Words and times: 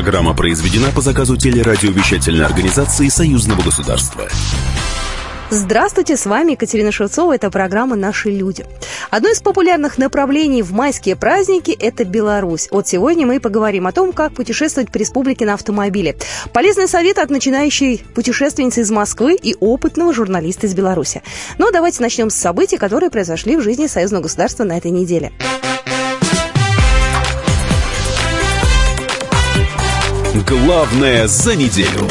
Программа 0.00 0.34
произведена 0.34 0.88
по 0.92 1.02
заказу 1.02 1.36
телерадиовещательной 1.36 2.46
организации 2.46 3.08
Союзного 3.08 3.60
государства. 3.60 4.26
Здравствуйте, 5.50 6.16
с 6.16 6.24
вами 6.24 6.52
Екатерина 6.52 6.90
Шевцова. 6.90 7.34
Это 7.34 7.50
программа 7.50 7.96
«Наши 7.96 8.30
люди». 8.30 8.64
Одно 9.10 9.28
из 9.28 9.42
популярных 9.42 9.98
направлений 9.98 10.62
в 10.62 10.72
майские 10.72 11.16
праздники– 11.16 11.70
это 11.78 12.06
Беларусь. 12.06 12.68
Вот 12.70 12.88
сегодня 12.88 13.26
мы 13.26 13.40
поговорим 13.40 13.86
о 13.86 13.92
том, 13.92 14.14
как 14.14 14.32
путешествовать 14.32 14.90
по 14.90 14.96
республике 14.96 15.44
на 15.44 15.52
автомобиле. 15.52 16.16
Полезный 16.54 16.88
совет 16.88 17.18
от 17.18 17.28
начинающей 17.28 18.02
путешественницы 18.14 18.80
из 18.80 18.90
Москвы 18.90 19.34
и 19.34 19.54
опытного 19.60 20.14
журналиста 20.14 20.66
из 20.66 20.72
Беларуси. 20.72 21.22
Но 21.58 21.66
ну, 21.66 21.72
давайте 21.72 22.00
начнем 22.00 22.30
с 22.30 22.36
событий, 22.36 22.78
которые 22.78 23.10
произошли 23.10 23.54
в 23.54 23.60
жизни 23.60 23.86
союзного 23.86 24.22
государства 24.22 24.64
на 24.64 24.78
этой 24.78 24.92
неделе. 24.92 25.30
Главное 30.50 31.28
за 31.28 31.54
неделю. 31.54 32.08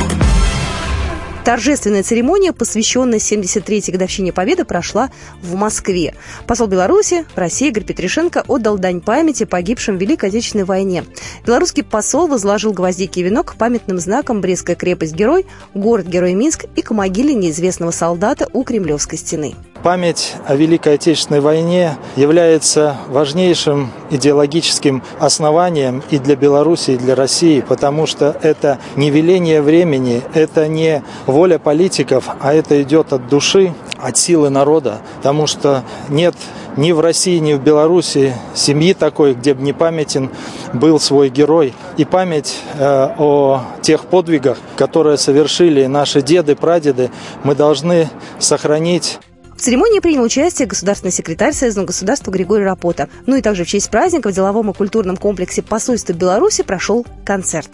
Торжественная 1.43 2.03
церемония, 2.03 2.53
посвященная 2.53 3.19
73-й 3.19 3.91
годовщине 3.91 4.31
Победы, 4.31 4.63
прошла 4.63 5.11
в 5.41 5.55
Москве. 5.55 6.13
Посол 6.47 6.67
Беларуси 6.67 7.25
в 7.35 7.37
России 7.37 7.67
Игорь 7.67 7.83
Петришенко 7.83 8.45
отдал 8.47 8.77
дань 8.77 9.01
памяти 9.01 9.43
погибшим 9.43 9.97
в 9.97 9.99
Великой 9.99 10.29
Отечественной 10.29 10.63
войне. 10.63 11.03
Белорусский 11.45 11.83
посол 11.83 12.27
возложил 12.27 12.71
гвоздики 12.71 13.19
и 13.19 13.23
венок 13.23 13.55
памятным 13.57 13.99
знакам 13.99 14.39
Брестская 14.39 14.77
крепость-герой, 14.77 15.45
город-герой 15.73 16.33
Минск 16.33 16.63
и 16.77 16.81
к 16.81 16.91
могиле 16.91 17.33
неизвестного 17.33 17.91
солдата 17.91 18.47
у 18.53 18.63
Кремлевской 18.63 19.17
стены. 19.17 19.53
Память 19.83 20.35
о 20.45 20.55
Великой 20.55 20.95
Отечественной 20.95 21.39
войне 21.39 21.97
является 22.17 22.97
важнейшим 23.07 23.91
идеологическим 24.09 25.01
основанием 25.19 26.03
и 26.09 26.19
для 26.19 26.35
Беларуси, 26.35 26.91
и 26.91 26.97
для 26.97 27.15
России, 27.15 27.61
потому 27.61 28.05
что 28.05 28.35
это 28.41 28.77
не 28.97 29.09
веление 29.09 29.61
времени, 29.61 30.21
это 30.33 30.67
не 30.67 31.01
воля 31.27 31.59
политиков, 31.59 32.25
а 32.41 32.53
это 32.53 32.81
идет 32.81 33.13
от 33.13 33.29
души, 33.29 33.73
от 33.97 34.17
силы 34.17 34.49
народа, 34.49 34.99
потому 35.17 35.47
что 35.47 35.83
нет 36.09 36.35
ни 36.75 36.91
в 36.91 36.99
России, 36.99 37.37
ни 37.39 37.53
в 37.53 37.61
Беларуси 37.61 38.33
семьи 38.53 38.93
такой, 38.93 39.33
где 39.33 39.53
бы 39.53 39.61
не 39.61 39.71
памятен 39.71 40.29
был 40.73 40.99
свой 40.99 41.29
герой. 41.29 41.73
И 41.95 42.03
память 42.03 42.57
э, 42.77 43.09
о 43.17 43.61
тех 43.81 44.05
подвигах, 44.05 44.57
которые 44.75 45.17
совершили 45.17 45.85
наши 45.85 46.21
деды, 46.21 46.55
прадеды, 46.55 47.11
мы 47.43 47.55
должны 47.55 48.09
сохранить 48.39 49.19
в 49.59 49.61
церемонии 49.61 49.99
принял 49.99 50.23
участие 50.23 50.69
государственный 50.69 51.11
секретарь 51.11 51.51
Союзного 51.51 51.87
государства 51.87 52.31
Григорий 52.31 52.63
Рапота. 52.63 53.09
Ну 53.25 53.35
и 53.35 53.41
также 53.41 53.65
в 53.65 53.67
честь 53.67 53.89
праздника 53.89 54.29
в 54.29 54.31
деловом 54.31 54.71
и 54.71 54.73
культурном 54.73 55.17
комплексе 55.17 55.61
посольства 55.61 56.13
Беларуси 56.13 56.63
прошел 56.63 57.05
концерт. 57.25 57.69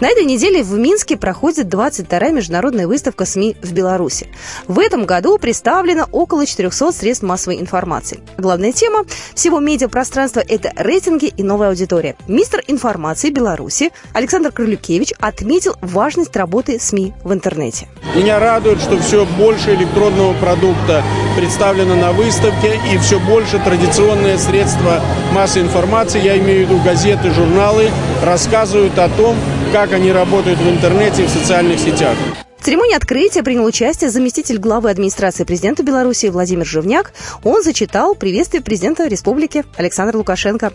На 0.00 0.08
этой 0.08 0.24
неделе 0.24 0.62
в 0.62 0.78
Минске 0.78 1.18
проходит 1.18 1.66
22-я 1.66 2.30
международная 2.30 2.86
выставка 2.86 3.26
СМИ 3.26 3.56
в 3.62 3.74
Беларуси. 3.74 4.28
В 4.66 4.78
этом 4.78 5.04
году 5.04 5.36
представлено 5.36 6.08
около 6.10 6.46
400 6.46 6.92
средств 6.92 7.22
массовой 7.22 7.60
информации. 7.60 8.20
Главная 8.38 8.72
тема 8.72 9.04
всего 9.34 9.60
медиапространства– 9.60 10.40
это 10.48 10.72
рейтинги 10.76 11.26
и 11.26 11.42
новая 11.42 11.68
аудитория. 11.68 12.16
Мистер 12.28 12.62
информации 12.66 13.28
Беларуси 13.28 13.90
Александр 14.14 14.52
Крылюкевич 14.52 15.12
отметил 15.20 15.76
важность 15.82 16.34
работы 16.34 16.80
СМИ 16.80 17.12
в 17.22 17.34
интернете. 17.34 17.86
Меня 18.16 18.38
радует, 18.38 18.80
что 18.80 18.98
все 19.00 19.26
больше 19.36 19.74
электронного 19.74 20.32
продукта 20.32 21.04
представлено 21.36 21.94
на 21.94 22.12
выставке 22.12 22.80
и 22.90 22.96
все 22.96 23.20
больше 23.20 23.58
традиционные 23.58 24.38
средства 24.38 25.02
массовой 25.34 25.66
информации, 25.66 26.22
я 26.22 26.38
имею 26.38 26.66
в 26.66 26.70
виду 26.70 26.82
газеты, 26.82 27.30
журналы, 27.32 27.90
рассказывают 28.24 28.98
о 28.98 29.10
том, 29.10 29.36
как 29.72 29.92
они 29.92 30.10
работают 30.10 30.58
в 30.58 30.68
интернете 30.68 31.22
и 31.22 31.26
в 31.26 31.30
социальных 31.30 31.78
сетях. 31.78 32.16
В 32.60 32.62
церемонии 32.62 32.94
открытия 32.94 33.42
принял 33.42 33.64
участие 33.64 34.10
заместитель 34.10 34.58
главы 34.58 34.90
администрации 34.90 35.44
президента 35.44 35.82
Беларуси 35.82 36.26
Владимир 36.26 36.66
Живняк. 36.66 37.14
Он 37.42 37.62
зачитал 37.62 38.14
приветствие 38.14 38.62
президента 38.62 39.06
республики 39.06 39.64
Александра 39.78 40.18
Лукашенко. 40.18 40.70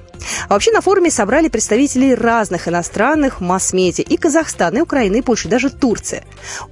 А 0.50 0.54
вообще 0.54 0.72
на 0.72 0.82
форуме 0.82 1.12
собрали 1.12 1.48
представителей 1.48 2.16
разных 2.16 2.68
иностранных 2.68 3.40
масс-медиа 3.40 4.04
и 4.04 4.18
Казахстана, 4.18 4.80
и 4.80 4.82
Украины, 4.82 5.18
и 5.18 5.22
Польши, 5.22 5.48
даже 5.48 5.70
Турции. 5.70 6.24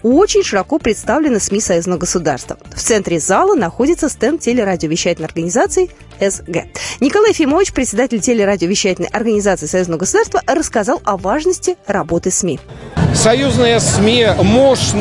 Очень 0.02 0.42
широко 0.42 0.80
представлены 0.80 1.40
СМИ 1.40 1.62
союзного 1.62 2.00
государства. 2.00 2.58
В 2.76 2.82
центре 2.82 3.20
зала 3.20 3.54
находится 3.54 4.10
стенд 4.10 4.42
телерадиовещательной 4.42 5.28
организации 5.28 5.92
СГ. 6.20 6.64
Николай 7.02 7.34
Фимович, 7.34 7.74
председатель 7.74 8.20
телерадиовещательной 8.20 9.10
организации 9.10 9.68
союзного 9.68 10.00
государства, 10.00 10.42
рассказал 10.48 11.02
о 11.04 11.18
важности 11.18 11.78
работы 11.86 12.32
СМИ. 12.32 12.60
Союзные 13.14 13.80
СМИ– 13.80 14.28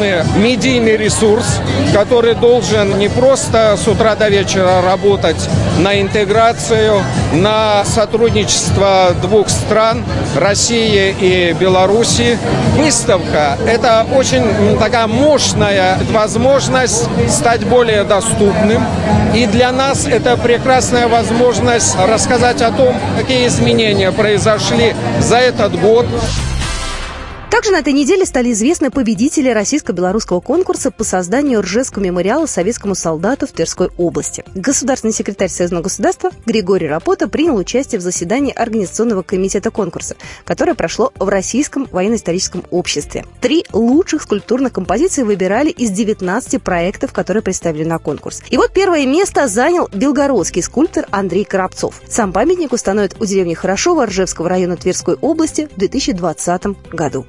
мощный 0.02 0.22
медийный 0.36 0.96
ресурс, 0.96 1.60
который 1.92 2.34
должен 2.34 2.98
не 2.98 3.08
просто 3.08 3.76
с 3.76 3.86
утра 3.86 4.14
до 4.14 4.28
вечера 4.28 4.82
работать 4.82 5.36
на 5.78 6.00
интеграцию, 6.00 7.02
на 7.32 7.84
сотрудничество 7.84 9.14
двух 9.22 9.48
стран– 9.48 10.04
России 10.36 11.14
и 11.20 11.52
Беларуси. 11.58 12.38
Выставка– 12.76 13.56
это 13.66 14.06
очень 14.14 14.44
такая 14.78 15.06
мощная 15.06 15.98
возможность 16.10 17.08
стать 17.28 17.64
более 17.64 18.04
доступным. 18.04 18.84
И 19.34 19.46
для 19.46 19.72
нас 19.72 20.06
это 20.06 20.36
прекрасная 20.36 21.08
возможность 21.08 21.96
рассказать 21.98 22.60
о 22.60 22.70
том, 22.70 22.94
какие 23.18 23.46
изменения 23.46 24.10
произошли 24.12 24.94
за 25.20 25.36
этот 25.36 25.78
год. 25.80 26.06
Также 27.52 27.70
на 27.70 27.80
этой 27.80 27.92
неделе 27.92 28.24
стали 28.24 28.50
известны 28.52 28.90
победители 28.90 29.50
российско-белорусского 29.50 30.40
конкурса 30.40 30.90
по 30.90 31.04
созданию 31.04 31.60
Ржевского 31.60 32.02
мемориала 32.02 32.46
советскому 32.46 32.94
солдату 32.94 33.46
в 33.46 33.52
Тверской 33.52 33.90
области. 33.98 34.42
Государственный 34.54 35.12
секретарь 35.12 35.50
Союзного 35.50 35.82
государства 35.82 36.30
Григорий 36.46 36.88
Рапота 36.88 37.28
принял 37.28 37.56
участие 37.56 37.98
в 37.98 38.02
заседании 38.02 38.54
Организационного 38.54 39.20
комитета 39.20 39.70
конкурса, 39.70 40.16
которое 40.46 40.72
прошло 40.72 41.12
в 41.18 41.28
Российском 41.28 41.86
военно-историческом 41.92 42.64
обществе. 42.70 43.26
Три 43.42 43.66
лучших 43.70 44.22
скульптурных 44.22 44.72
композиции 44.72 45.22
выбирали 45.22 45.68
из 45.68 45.90
19 45.90 46.62
проектов, 46.62 47.12
которые 47.12 47.42
представили 47.42 47.84
на 47.84 47.98
конкурс. 47.98 48.40
И 48.48 48.56
вот 48.56 48.72
первое 48.72 49.04
место 49.04 49.46
занял 49.46 49.90
белгородский 49.92 50.62
скульптор 50.62 51.04
Андрей 51.10 51.44
Коробцов. 51.44 52.00
Сам 52.08 52.32
памятник 52.32 52.72
установят 52.72 53.14
у 53.20 53.26
деревни 53.26 53.52
Хорошова 53.52 54.06
Ржевского 54.06 54.48
района 54.48 54.78
Тверской 54.78 55.16
области 55.16 55.68
в 55.70 55.78
2020 55.78 56.62
году. 56.94 57.26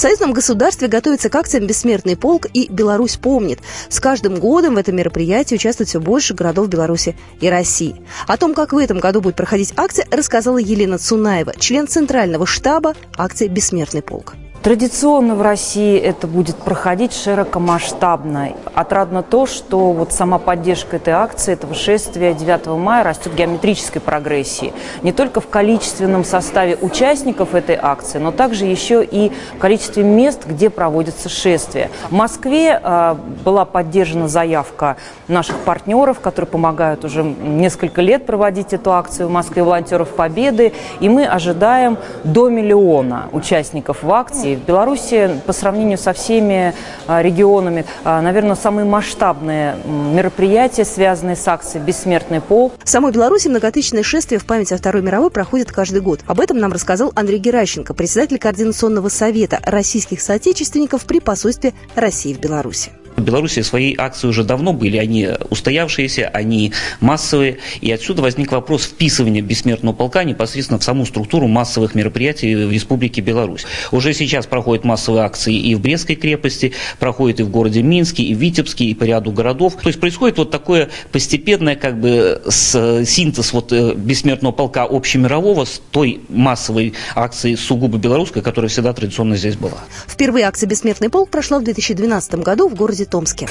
В 0.00 0.02
союзном 0.02 0.32
государстве 0.32 0.88
готовится 0.88 1.28
к 1.28 1.36
акциям 1.36 1.66
«Бессмертный 1.66 2.16
полк» 2.16 2.46
и 2.54 2.72
«Беларусь 2.72 3.18
помнит». 3.18 3.58
С 3.90 4.00
каждым 4.00 4.36
годом 4.36 4.76
в 4.76 4.78
этом 4.78 4.96
мероприятии 4.96 5.56
участвует 5.56 5.90
все 5.90 6.00
больше 6.00 6.32
городов 6.32 6.68
Беларуси 6.68 7.18
и 7.42 7.50
России. 7.50 8.00
О 8.26 8.38
том, 8.38 8.54
как 8.54 8.72
в 8.72 8.78
этом 8.78 8.98
году 8.98 9.20
будет 9.20 9.36
проходить 9.36 9.74
акция, 9.76 10.06
рассказала 10.10 10.56
Елена 10.56 10.96
Цунаева, 10.96 11.52
член 11.58 11.86
Центрального 11.86 12.46
штаба 12.46 12.94
акции 13.18 13.46
«Бессмертный 13.46 14.00
полк». 14.00 14.36
Традиционно 14.62 15.36
в 15.36 15.40
России 15.40 15.98
это 15.98 16.26
будет 16.26 16.56
проходить 16.56 17.14
широкомасштабно. 17.14 18.50
Отрадно 18.74 19.22
то, 19.22 19.46
что 19.46 19.92
вот 19.92 20.12
сама 20.12 20.36
поддержка 20.36 20.96
этой 20.96 21.14
акции, 21.14 21.54
этого 21.54 21.74
шествия 21.74 22.34
9 22.34 22.66
мая 22.78 23.02
растет 23.02 23.32
в 23.32 23.36
геометрической 23.36 24.02
прогрессии. 24.02 24.74
Не 25.00 25.12
только 25.12 25.40
в 25.40 25.48
количественном 25.48 26.24
составе 26.24 26.76
участников 26.78 27.54
этой 27.54 27.78
акции, 27.80 28.18
но 28.18 28.32
также 28.32 28.66
еще 28.66 29.02
и 29.02 29.32
в 29.54 29.58
количестве 29.58 30.02
мест, 30.02 30.44
где 30.46 30.68
проводится 30.68 31.30
шествие. 31.30 31.88
В 32.10 32.12
Москве 32.12 32.78
э, 32.82 33.16
была 33.42 33.64
поддержана 33.64 34.28
заявка 34.28 34.98
наших 35.26 35.56
партнеров, 35.60 36.20
которые 36.20 36.50
помогают 36.50 37.06
уже 37.06 37.22
несколько 37.22 38.02
лет 38.02 38.26
проводить 38.26 38.74
эту 38.74 38.92
акцию 38.92 39.28
в 39.28 39.30
Москве, 39.30 39.62
волонтеров 39.62 40.10
Победы. 40.10 40.74
И 41.00 41.08
мы 41.08 41.24
ожидаем 41.24 41.96
до 42.24 42.50
миллиона 42.50 43.30
участников 43.32 44.02
в 44.02 44.12
акции 44.12 44.49
в 44.56 44.64
Беларуси 44.64 45.40
по 45.46 45.52
сравнению 45.52 45.98
со 45.98 46.12
всеми 46.12 46.74
а, 47.06 47.22
регионами, 47.22 47.84
а, 48.04 48.20
наверное, 48.20 48.56
самые 48.56 48.84
масштабные 48.84 49.76
мероприятия, 49.86 50.84
связанные 50.84 51.36
с 51.36 51.46
акцией 51.46 51.84
«Бессмертный 51.84 52.40
пол». 52.40 52.72
В 52.82 52.88
самой 52.88 53.12
Беларуси 53.12 53.48
многотысячное 53.48 54.02
шествие 54.02 54.38
в 54.38 54.46
память 54.46 54.72
о 54.72 54.76
Второй 54.76 55.02
мировой 55.02 55.30
проходит 55.30 55.72
каждый 55.72 56.00
год. 56.00 56.20
Об 56.26 56.40
этом 56.40 56.58
нам 56.58 56.72
рассказал 56.72 57.12
Андрей 57.14 57.38
Геращенко, 57.38 57.94
председатель 57.94 58.38
Координационного 58.38 59.08
совета 59.08 59.60
российских 59.64 60.20
соотечественников 60.20 61.04
при 61.04 61.20
посольстве 61.20 61.74
России 61.94 62.34
в 62.34 62.40
Беларуси. 62.40 62.90
В 63.20 63.24
Беларуси 63.24 63.60
свои 63.62 63.94
акции 63.96 64.28
уже 64.28 64.44
давно 64.44 64.72
были, 64.72 64.96
они 64.96 65.28
устоявшиеся, 65.50 66.28
они 66.28 66.72
массовые, 67.00 67.58
и 67.80 67.92
отсюда 67.92 68.22
возник 68.22 68.52
вопрос 68.52 68.84
вписывания 68.84 69.42
бессмертного 69.42 69.94
полка 69.94 70.24
непосредственно 70.24 70.78
в 70.78 70.84
саму 70.84 71.04
структуру 71.04 71.46
массовых 71.46 71.94
мероприятий 71.94 72.54
в 72.54 72.72
Республике 72.72 73.20
Беларусь. 73.20 73.66
Уже 73.92 74.14
сейчас 74.14 74.46
проходят 74.46 74.84
массовые 74.84 75.24
акции 75.24 75.54
и 75.54 75.74
в 75.74 75.80
Брестской 75.80 76.16
крепости, 76.16 76.72
проходят 76.98 77.40
и 77.40 77.42
в 77.42 77.50
городе 77.50 77.82
Минске, 77.82 78.22
и 78.22 78.34
в 78.34 78.38
Витебске, 78.38 78.84
и 78.86 78.94
по 78.94 79.04
ряду 79.04 79.32
городов. 79.32 79.76
То 79.80 79.88
есть 79.88 80.00
происходит 80.00 80.38
вот 80.38 80.50
такое 80.50 80.88
постепенное 81.12 81.76
как 81.76 82.00
бы 82.00 82.42
синтез 82.50 83.52
вот 83.52 83.72
э, 83.72 83.94
бессмертного 83.94 84.52
полка 84.52 84.84
общемирового 84.84 85.64
с 85.64 85.80
той 85.90 86.20
массовой 86.28 86.94
акцией 87.14 87.56
сугубо 87.56 87.98
белорусской, 87.98 88.42
которая 88.42 88.68
всегда 88.70 88.92
традиционно 88.92 89.36
здесь 89.36 89.56
была. 89.56 89.78
Впервые 90.06 90.46
акция 90.46 90.66
«Бессмертный 90.66 91.10
полк» 91.10 91.30
прошла 91.30 91.58
в 91.58 91.64
2012 91.64 92.34
году 92.36 92.68
в 92.68 92.74
городе 92.74 93.04
Томске. 93.10 93.48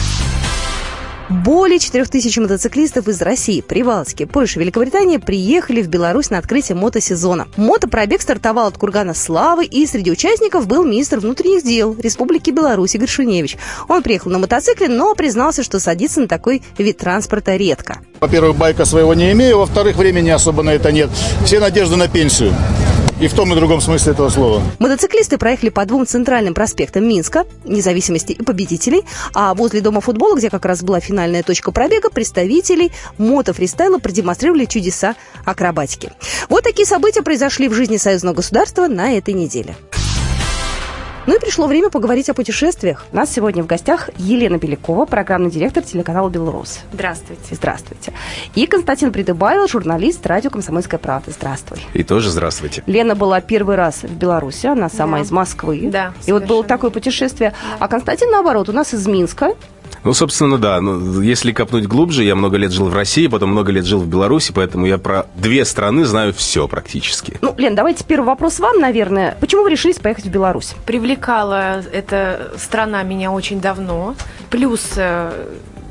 Более 1.30 1.78
4000 1.78 2.40
мотоциклистов 2.40 3.08
из 3.08 3.22
России, 3.22 3.62
Прибалтики, 3.62 4.26
Польши, 4.26 4.58
Великобритании 4.60 5.18
приехали 5.18 5.84
в 5.84 5.88
Беларусь 5.88 6.32
на 6.32 6.40
открытие 6.40 6.76
мотосезона. 6.76 7.48
Мотопробег 7.56 8.24
стартовал 8.24 8.66
от 8.68 8.80
Кургана 8.80 9.14
Славы, 9.14 9.66
и 9.66 9.86
среди 9.86 10.12
участников 10.12 10.66
был 10.66 10.84
министр 10.84 11.20
внутренних 11.20 11.64
дел 11.64 11.96
Республики 12.00 12.50
Беларусь 12.50 12.96
Игорь 12.96 13.08
Шуневич. 13.08 13.58
Он 13.88 14.02
приехал 14.02 14.32
на 14.32 14.40
мотоцикле, 14.40 14.88
но 14.88 15.14
признался, 15.14 15.62
что 15.62 15.80
садится 15.80 16.20
на 16.22 16.28
такой 16.28 16.64
вид 16.80 16.98
транспорта 16.98 17.56
редко. 17.58 18.00
Во-первых, 18.20 18.58
байка 18.58 18.86
своего 18.86 19.14
не 19.14 19.32
имею, 19.32 19.60
во-вторых, 19.60 19.96
времени 19.96 20.30
особо 20.30 20.64
на 20.64 20.72
это 20.72 20.92
нет. 20.92 21.10
Все 21.46 21.60
надежды 21.60 21.96
на 21.96 22.08
пенсию. 22.08 22.54
И 23.20 23.28
в 23.28 23.34
том 23.34 23.52
и 23.52 23.56
другом 23.56 23.82
смысле 23.82 24.14
этого 24.14 24.30
слова. 24.30 24.62
Мотоциклисты 24.80 25.38
проехали 25.38 25.70
по 25.70 25.86
двум 25.86 26.06
центральным 26.06 26.54
проспектам 26.54 27.06
Минска, 27.06 27.46
независимости 27.66 28.32
и 28.32 28.44
победителей, 28.44 29.04
а 29.34 29.54
возле 29.54 29.82
Дома 29.82 30.00
футбола, 30.00 30.38
где 30.38 30.50
как 30.50 30.66
раз 30.66 30.84
была 30.84 31.02
финальная 31.02 31.44
точка 31.44 31.72
пробега, 31.72 32.10
представителей 32.10 32.92
мотофристайла 33.18 34.00
продемонстрировали 34.00 34.66
чудеса 34.66 35.16
акробатики. 35.44 36.12
Вот 36.48 36.64
такие 36.64 36.86
события 36.86 37.22
произошли 37.22 37.68
в 37.68 37.74
жизни 37.74 37.98
союзного 37.98 38.36
государства 38.36 38.88
на 38.88 39.12
этой 39.12 39.34
неделе. 39.34 39.76
Ну 41.28 41.36
и 41.36 41.40
пришло 41.40 41.68
время 41.68 41.90
поговорить 41.90 42.30
о 42.30 42.34
путешествиях. 42.34 43.06
У 43.12 43.16
нас 43.16 43.32
сегодня 43.32 43.62
в 43.62 43.68
гостях 43.68 44.10
Елена 44.18 44.58
Белякова, 44.58 45.06
программный 45.06 45.52
директор 45.52 45.84
телеканала 45.84 46.30
«Белрос». 46.30 46.80
Здравствуйте. 46.94 47.56
Здравствуйте. 47.56 48.14
И 48.56 48.66
Константин 48.66 49.12
Придыбайло, 49.12 49.68
журналист 49.68 50.26
радио 50.26 50.50
«Комсомольская 50.50 51.00
правда». 51.00 51.32
Здравствуй. 51.32 51.80
И 51.94 52.04
тоже 52.04 52.30
здравствуйте. 52.30 52.84
Лена 52.86 53.16
была 53.16 53.42
первый 53.42 53.76
раз 53.76 54.04
в 54.04 54.14
Беларуси, 54.14 54.68
она 54.68 54.90
сама 54.90 55.18
да. 55.18 55.24
из 55.24 55.32
Москвы. 55.32 55.90
Да, 55.92 56.14
И 56.26 56.32
вот 56.32 56.46
было 56.46 56.64
такое 56.64 56.90
путешествие. 56.90 57.52
Да. 57.52 57.78
А 57.80 57.88
Константин, 57.88 58.32
наоборот, 58.32 58.70
у 58.70 58.74
нас 58.74 58.94
из 58.94 59.06
Минска. 59.06 59.56
Ну, 60.04 60.14
собственно, 60.14 60.58
да. 60.58 60.80
Ну, 60.82 61.22
если 61.22 61.52
копнуть 61.52 61.88
глубже, 61.88 62.24
я 62.24 62.36
много 62.36 62.58
лет 62.58 62.72
жил 62.72 62.88
в 62.90 62.96
России, 62.96 63.28
потом 63.28 63.52
много 63.52 63.72
лет 63.72 63.86
жил 63.86 64.00
в 64.00 64.08
Беларуси, 64.08 64.52
поэтому 64.54 64.86
я 64.86 64.98
про 64.98 65.26
две 65.36 65.66
страны 65.66 66.06
знаю 66.06 66.34
все 66.34 66.68
практически. 66.68 67.38
Ну, 67.42 67.54
Лен, 67.58 67.76
давайте 67.76 68.04
первый 68.04 68.26
вопрос 68.26 68.60
вам, 68.60 68.80
наверное. 68.80 69.38
Почему 69.40 69.64
вы 69.64 69.72
решились 69.72 69.98
поехать 69.98 70.26
в 70.26 70.30
Беларусь? 70.30 70.76
Привлекала 70.86 71.82
эта 71.92 72.52
страна 72.58 73.04
меня 73.04 73.32
очень 73.32 73.60
давно. 73.62 74.16
Плюс 74.50 74.94
э, 74.96 75.32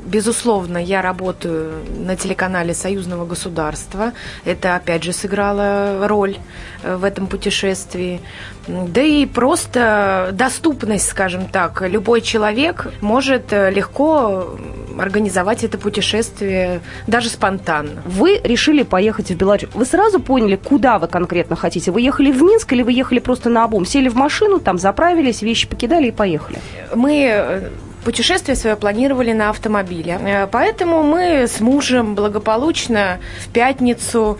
Безусловно, 0.09 0.79
я 0.79 1.03
работаю 1.03 1.83
на 1.99 2.15
телеканале 2.15 2.73
Союзного 2.73 3.25
государства. 3.25 4.13
Это, 4.43 4.75
опять 4.75 5.03
же, 5.03 5.13
сыграло 5.13 6.07
роль 6.07 6.37
э, 6.81 6.95
в 6.95 7.03
этом 7.03 7.27
путешествии. 7.27 8.19
Да 8.67 9.01
и 9.01 9.27
просто 9.27 10.29
доступность, 10.33 11.07
скажем 11.07 11.45
так. 11.45 11.83
Любой 11.87 12.21
человек 12.21 12.87
может 13.01 13.53
э, 13.53 13.69
легко 13.69 14.57
организовать 14.97 15.63
это 15.63 15.77
путешествие, 15.77 16.81
даже 17.05 17.29
спонтанно. 17.29 18.01
Вы 18.05 18.41
решили 18.43 18.81
поехать 18.81 19.29
в 19.29 19.35
Беларусь. 19.35 19.69
Вы 19.75 19.85
сразу 19.85 20.19
поняли, 20.19 20.55
куда 20.55 20.97
вы 20.97 21.07
конкретно 21.07 21.55
хотите? 21.55 21.91
Вы 21.91 22.01
ехали 22.01 22.31
в 22.31 22.41
Минск 22.41 22.73
или 22.73 22.81
вы 22.81 22.93
ехали 22.93 23.19
просто 23.19 23.49
на 23.49 23.63
обум? 23.63 23.85
Сели 23.85 24.09
в 24.09 24.15
машину, 24.15 24.59
там 24.59 24.79
заправились, 24.79 25.43
вещи 25.43 25.67
покидали 25.67 26.07
и 26.07 26.11
поехали? 26.11 26.59
Мы 26.95 27.27
э, 27.31 27.69
путешествие 28.03 28.55
свое 28.55 28.75
планировали 28.75 29.33
на 29.33 29.49
автомобиле. 29.49 30.19
Э, 30.21 30.47
поэтому 30.47 31.03
мы 31.03 31.47
с 31.47 31.59
мужем 31.59 32.15
благополучно 32.15 33.19
в 33.39 33.49
пятницу 33.49 34.39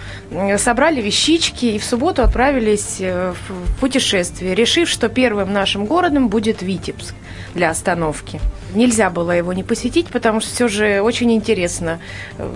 собрали 0.58 1.02
вещички 1.02 1.66
и 1.66 1.80
в 1.80 1.84
субботу 1.84 2.22
отправились 2.24 2.98
э, 3.00 3.34
в 3.34 3.80
путешествие, 3.80 4.56
решив, 4.56 4.90
что 4.90 5.10
первым 5.10 5.54
нашим 5.54 5.86
городом 5.86 6.30
будет 6.30 6.62
Витебск 6.62 7.16
для 7.54 7.70
остановки. 7.70 8.40
Нельзя 8.74 9.10
было 9.10 9.32
его 9.32 9.54
не 9.54 9.64
посетить, 9.64 10.08
потому 10.08 10.40
что 10.40 10.50
все 10.54 10.68
же 10.68 11.02
очень 11.02 11.32
интересно, 11.32 12.00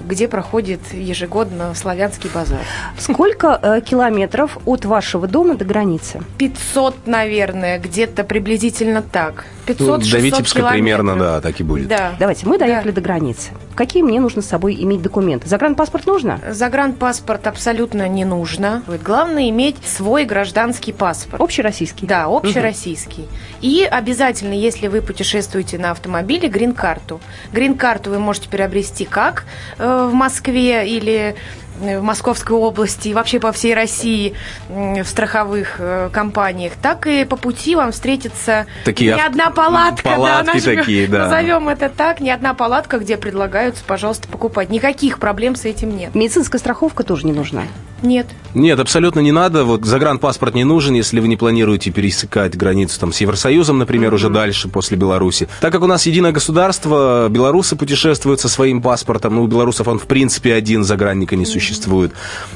где 0.08 0.28
проходит 0.28 0.80
ежегодно 0.94 1.74
славянский 1.76 2.30
базар. 2.34 2.60
Сколько 2.98 3.60
э, 3.62 3.82
километров 3.82 4.58
от 4.66 4.86
вашего 4.86 5.28
дома 5.28 5.56
до 5.56 5.66
границы? 5.66 6.22
500, 6.38 7.08
наверное, 7.08 7.80
где-то 7.80 8.24
приблизительно 8.24 9.02
так. 9.02 9.46
500 9.66 9.88
ну, 9.88 10.12
До 10.12 10.18
Витебска 10.20 10.60
километров. 10.60 10.72
примерно, 10.72 11.16
да, 11.16 11.42
так 11.42 11.60
и 11.60 11.64
будет. 11.64 11.88
Да. 11.88 12.16
Давайте, 12.20 12.46
мы 12.46 12.58
доехали 12.58 12.92
да. 12.92 12.96
до 12.96 13.02
границы. 13.02 13.52
Какие 13.76 14.04
мне 14.04 14.20
нужно 14.20 14.42
с 14.42 14.46
собой 14.46 14.76
иметь 14.80 15.02
документы? 15.02 15.48
Загранпаспорт 15.48 16.06
нужно? 16.06 16.40
Загранпаспорт 16.50 17.48
абсолютно 17.48 18.08
не 18.08 18.26
нужно. 18.26 18.84
Главное 19.04 19.50
иметь 19.50 19.78
свой 19.86 20.26
гражданский 20.26 20.92
паспорт. 20.92 21.42
Общероссийский? 21.42 22.08
Да, 22.08 22.26
общероссийский. 22.26 23.24
Угу. 23.24 23.30
И 23.62 23.84
обязательно, 23.84 24.54
если 24.54 24.88
вы 24.88 25.02
путешествуете 25.02 25.78
на 25.78 25.92
автомобиле, 26.04 26.50
грин-карту. 26.50 27.22
Грин-карту 27.54 28.10
вы 28.10 28.20
можете 28.20 28.50
приобрести 28.50 29.06
как 29.06 29.46
э, 29.78 30.08
в 30.10 30.14
Москве 30.14 30.88
или 30.88 31.36
в 31.80 32.02
Московской 32.02 32.56
области 32.56 33.08
и 33.08 33.14
вообще 33.14 33.40
по 33.40 33.52
всей 33.52 33.74
России 33.74 34.36
в 34.70 35.06
страховых 35.06 35.78
э, 35.80 36.10
компаниях, 36.14 36.74
так 36.80 37.08
и 37.08 37.26
по 37.26 37.36
пути 37.36 37.76
вам 37.76 37.92
встретится 37.92 38.68
такие 38.86 39.16
не 39.16 39.22
одна 39.22 39.50
палатка, 39.50 40.04
палатки 40.04 40.60
да, 40.60 40.76
такие, 40.76 41.08
да. 41.08 41.24
назовем 41.24 41.70
это 41.70 41.90
так, 41.90 42.20
не 42.20 42.30
одна 42.30 42.54
палатка, 42.54 43.00
где 43.00 43.18
предлагаются, 43.18 43.84
пожалуйста, 43.88 44.28
покупать. 44.28 44.70
Никаких 44.70 45.20
проблем 45.20 45.56
с 45.56 45.66
этим 45.66 45.96
нет. 45.98 46.14
Медицинская 46.14 46.60
страховка 46.60 47.04
тоже 47.04 47.26
не 47.26 47.34
нужна. 47.34 47.64
Нет. 48.04 48.28
Нет, 48.54 48.80
абсолютно 48.80 49.22
не 49.22 49.32
надо. 49.32 49.64
Вот 49.64 49.86
загранпаспорт 49.86 50.54
не 50.54 50.64
нужен, 50.64 50.94
если 50.94 51.20
вы 51.20 51.28
не 51.28 51.38
планируете 51.38 51.90
пересекать 51.90 52.56
границу 52.56 53.00
там, 53.00 53.12
с 53.14 53.22
Евросоюзом, 53.22 53.80
например, 53.80 54.12
mm-hmm. 54.12 54.16
уже 54.16 54.30
дальше, 54.30 54.68
после 54.68 54.98
Беларуси. 54.98 55.48
Так 55.62 55.72
как 55.72 55.82
у 55.82 55.88
нас 55.88 56.06
единое 56.06 56.34
государство, 56.34 57.28
белорусы 57.30 57.76
путешествуют 57.76 58.42
со 58.42 58.50
своим 58.50 58.82
паспортом. 58.82 59.36
Ну, 59.36 59.44
у 59.44 59.48
белорусов 59.48 59.88
он, 59.88 59.98
в 59.98 60.06
принципе, 60.06 60.54
один, 60.54 60.84
загранника 60.84 61.36
не 61.36 61.44
mm-hmm. 61.44 61.48
существует. 61.48 62.14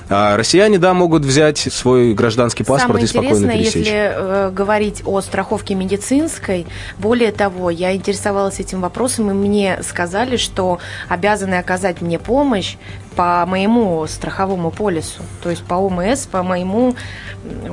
А 0.09 0.37
россияне, 0.37 0.77
да, 0.77 0.93
могут 0.93 1.23
взять 1.23 1.57
свой 1.57 2.13
гражданский 2.13 2.63
паспорт 2.63 2.99
Самое 2.99 3.05
и 3.05 3.07
спокойно 3.07 3.53
пересечь. 3.53 3.75
если 3.75 3.93
э, 3.93 4.51
говорить 4.51 5.01
о 5.05 5.21
страховке 5.21 5.75
медицинской, 5.75 6.67
более 6.99 7.31
того, 7.31 7.69
я 7.69 7.95
интересовалась 7.95 8.59
этим 8.59 8.81
вопросом, 8.81 9.31
и 9.31 9.33
мне 9.33 9.79
сказали, 9.81 10.35
что 10.35 10.79
обязаны 11.07 11.55
оказать 11.55 12.01
мне 12.01 12.19
помощь 12.19 12.75
по 13.17 13.45
моему 13.47 14.05
страховому 14.07 14.69
полису, 14.69 15.23
то 15.41 15.49
есть 15.49 15.63
по 15.63 15.73
ОМС, 15.73 16.27
по 16.27 16.43
моему 16.43 16.95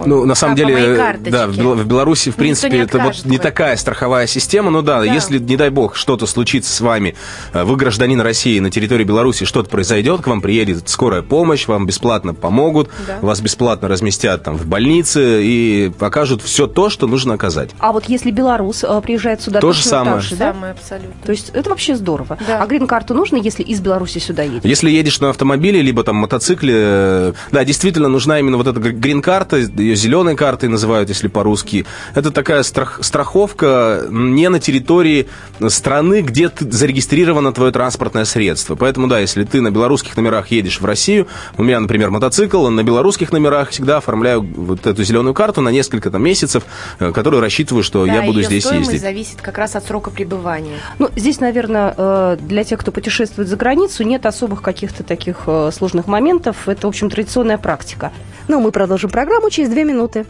ну, 0.06 0.24
на 0.24 0.34
самом 0.34 0.56
деле, 0.56 1.16
да, 1.20 1.46
в 1.46 1.86
Беларуси, 1.86 2.30
в 2.30 2.36
принципе, 2.36 2.78
это 2.78 2.98
вот 2.98 3.24
не 3.24 3.38
такая 3.38 3.76
страховая 3.76 4.26
система, 4.26 4.70
но 4.70 4.82
да, 4.82 5.00
да, 5.00 5.04
если, 5.04 5.38
не 5.38 5.56
дай 5.56 5.70
бог, 5.70 5.96
что-то 5.96 6.26
случится 6.26 6.72
с 6.72 6.80
вами, 6.80 7.14
э, 7.52 7.64
вы 7.64 7.76
гражданин 7.76 8.20
России 8.20 8.58
на 8.58 8.70
территории 8.70 9.04
Беларуси, 9.04 9.44
что-то 9.44 9.68
произойдет, 9.68 10.22
к 10.22 10.26
вам 10.26 10.40
приедет 10.40 10.88
скорая 10.88 11.22
помощь, 11.22 11.66
вам 11.66 11.86
бесплатно 11.86 12.34
помогут, 12.34 12.90
да. 13.06 13.18
вас 13.20 13.40
бесплатно 13.40 13.88
разместят 13.88 14.44
там 14.44 14.56
в 14.56 14.66
больнице 14.66 15.42
и 15.42 15.92
покажут 15.98 16.42
все 16.42 16.66
то, 16.66 16.88
что 16.88 17.06
нужно 17.06 17.34
оказать. 17.34 17.70
А 17.78 17.92
вот 17.92 18.04
если 18.06 18.30
белорус 18.30 18.84
э, 18.84 19.00
приезжает 19.02 19.42
сюда, 19.42 19.60
то 19.60 19.72
же 19.72 19.82
самое. 19.82 20.20
же, 20.20 20.36
да? 20.36 20.52
самое 20.52 20.72
абсолютно. 20.72 21.14
То 21.24 21.32
есть 21.32 21.50
это 21.52 21.70
вообще 21.70 21.96
здорово. 21.96 22.38
Да. 22.46 22.62
А 22.62 22.66
грин-карту 22.66 23.14
нужно, 23.14 23.36
если 23.36 23.62
из 23.62 23.80
Беларуси 23.80 24.18
сюда 24.18 24.42
едешь? 24.42 24.60
Если 24.64 24.90
едешь 24.90 25.20
на 25.20 25.33
автомобиле, 25.34 25.82
либо 25.82 26.02
там 26.02 26.16
мотоцикле, 26.16 27.34
да, 27.52 27.64
действительно 27.64 28.08
нужна 28.08 28.38
именно 28.38 28.56
вот 28.56 28.66
эта 28.66 28.80
грин-карта, 28.80 29.58
ее 29.58 29.96
зеленой 29.96 30.36
картой 30.36 30.68
называют, 30.68 31.08
если 31.08 31.28
по-русски. 31.28 31.84
Это 32.14 32.30
такая 32.30 32.62
страх, 32.62 32.98
страховка 33.02 34.04
не 34.10 34.48
на 34.48 34.60
территории 34.60 35.28
страны, 35.68 36.22
где 36.22 36.48
ты, 36.48 36.70
зарегистрировано 36.70 37.52
твое 37.52 37.72
транспортное 37.72 38.24
средство. 38.24 38.74
Поэтому, 38.74 39.08
да, 39.08 39.20
если 39.20 39.44
ты 39.44 39.60
на 39.60 39.70
белорусских 39.70 40.16
номерах 40.16 40.50
едешь 40.50 40.80
в 40.80 40.84
Россию, 40.84 41.26
у 41.56 41.62
меня, 41.62 41.80
например, 41.80 42.10
мотоцикл, 42.10 42.68
на 42.68 42.82
белорусских 42.82 43.32
номерах 43.32 43.70
всегда 43.70 43.98
оформляю 43.98 44.42
вот 44.42 44.86
эту 44.86 45.02
зеленую 45.04 45.34
карту 45.34 45.60
на 45.60 45.70
несколько 45.70 46.10
там, 46.10 46.22
месяцев, 46.22 46.64
э, 46.98 47.12
которую 47.12 47.40
рассчитываю, 47.40 47.82
что 47.82 48.06
да, 48.06 48.14
я 48.14 48.22
буду 48.22 48.42
здесь 48.42 48.64
ездить. 48.70 49.00
зависит 49.00 49.40
как 49.40 49.58
раз 49.58 49.76
от 49.76 49.84
срока 49.86 50.10
пребывания. 50.10 50.78
Ну, 50.98 51.10
здесь, 51.16 51.40
наверное, 51.40 51.94
э, 51.96 52.36
для 52.40 52.64
тех, 52.64 52.78
кто 52.80 52.92
путешествует 52.92 53.48
за 53.48 53.56
границу, 53.56 54.04
нет 54.04 54.26
особых 54.26 54.62
каких-то 54.62 55.02
таких 55.02 55.23
сложных 55.72 56.06
моментов. 56.06 56.68
Это, 56.68 56.86
в 56.86 56.88
общем, 56.88 57.10
традиционная 57.10 57.58
практика. 57.58 58.12
Но 58.48 58.60
мы 58.60 58.72
продолжим 58.72 59.10
программу 59.10 59.50
через 59.50 59.70
две 59.70 59.84
минуты. 59.84 60.26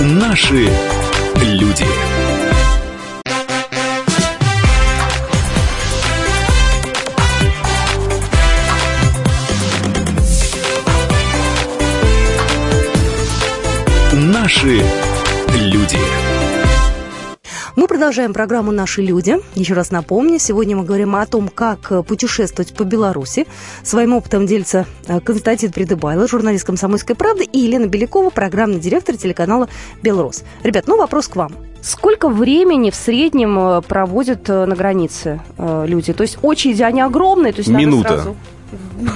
Наши 0.00 0.68
люди. 1.42 1.86
Наши 14.12 14.82
люди. 15.54 15.98
Мы 17.76 17.88
продолжаем 17.88 18.32
программу 18.32 18.70
«Наши 18.70 19.02
люди». 19.02 19.36
Еще 19.56 19.74
раз 19.74 19.90
напомню, 19.90 20.38
сегодня 20.38 20.76
мы 20.76 20.84
говорим 20.84 21.16
о 21.16 21.26
том, 21.26 21.48
как 21.48 22.06
путешествовать 22.06 22.72
по 22.72 22.84
Беларуси. 22.84 23.48
Своим 23.82 24.14
опытом 24.14 24.46
делится 24.46 24.86
э, 25.08 25.18
Константин 25.18 25.72
Придыбайло, 25.72 26.28
журналист 26.28 26.64
«Комсомольской 26.64 27.16
правды», 27.16 27.42
и 27.42 27.58
Елена 27.58 27.86
Белякова, 27.86 28.30
программный 28.30 28.78
директор 28.78 29.16
телеканала 29.16 29.68
«Белрос». 30.02 30.44
Ребят, 30.62 30.84
ну 30.86 30.96
вопрос 30.96 31.26
к 31.26 31.34
вам. 31.34 31.52
Сколько 31.82 32.28
времени 32.28 32.90
в 32.90 32.94
среднем 32.94 33.58
э, 33.58 33.82
проводят 33.82 34.48
э, 34.48 34.66
на 34.66 34.76
границе 34.76 35.40
люди? 35.58 36.12
То 36.12 36.22
есть 36.22 36.38
очереди, 36.42 36.82
они 36.82 37.00
огромные? 37.00 37.52
То 37.52 37.58
есть 37.58 37.70
Минута. 37.70 38.10
Надо 38.10 38.22
сразу... 38.22 38.36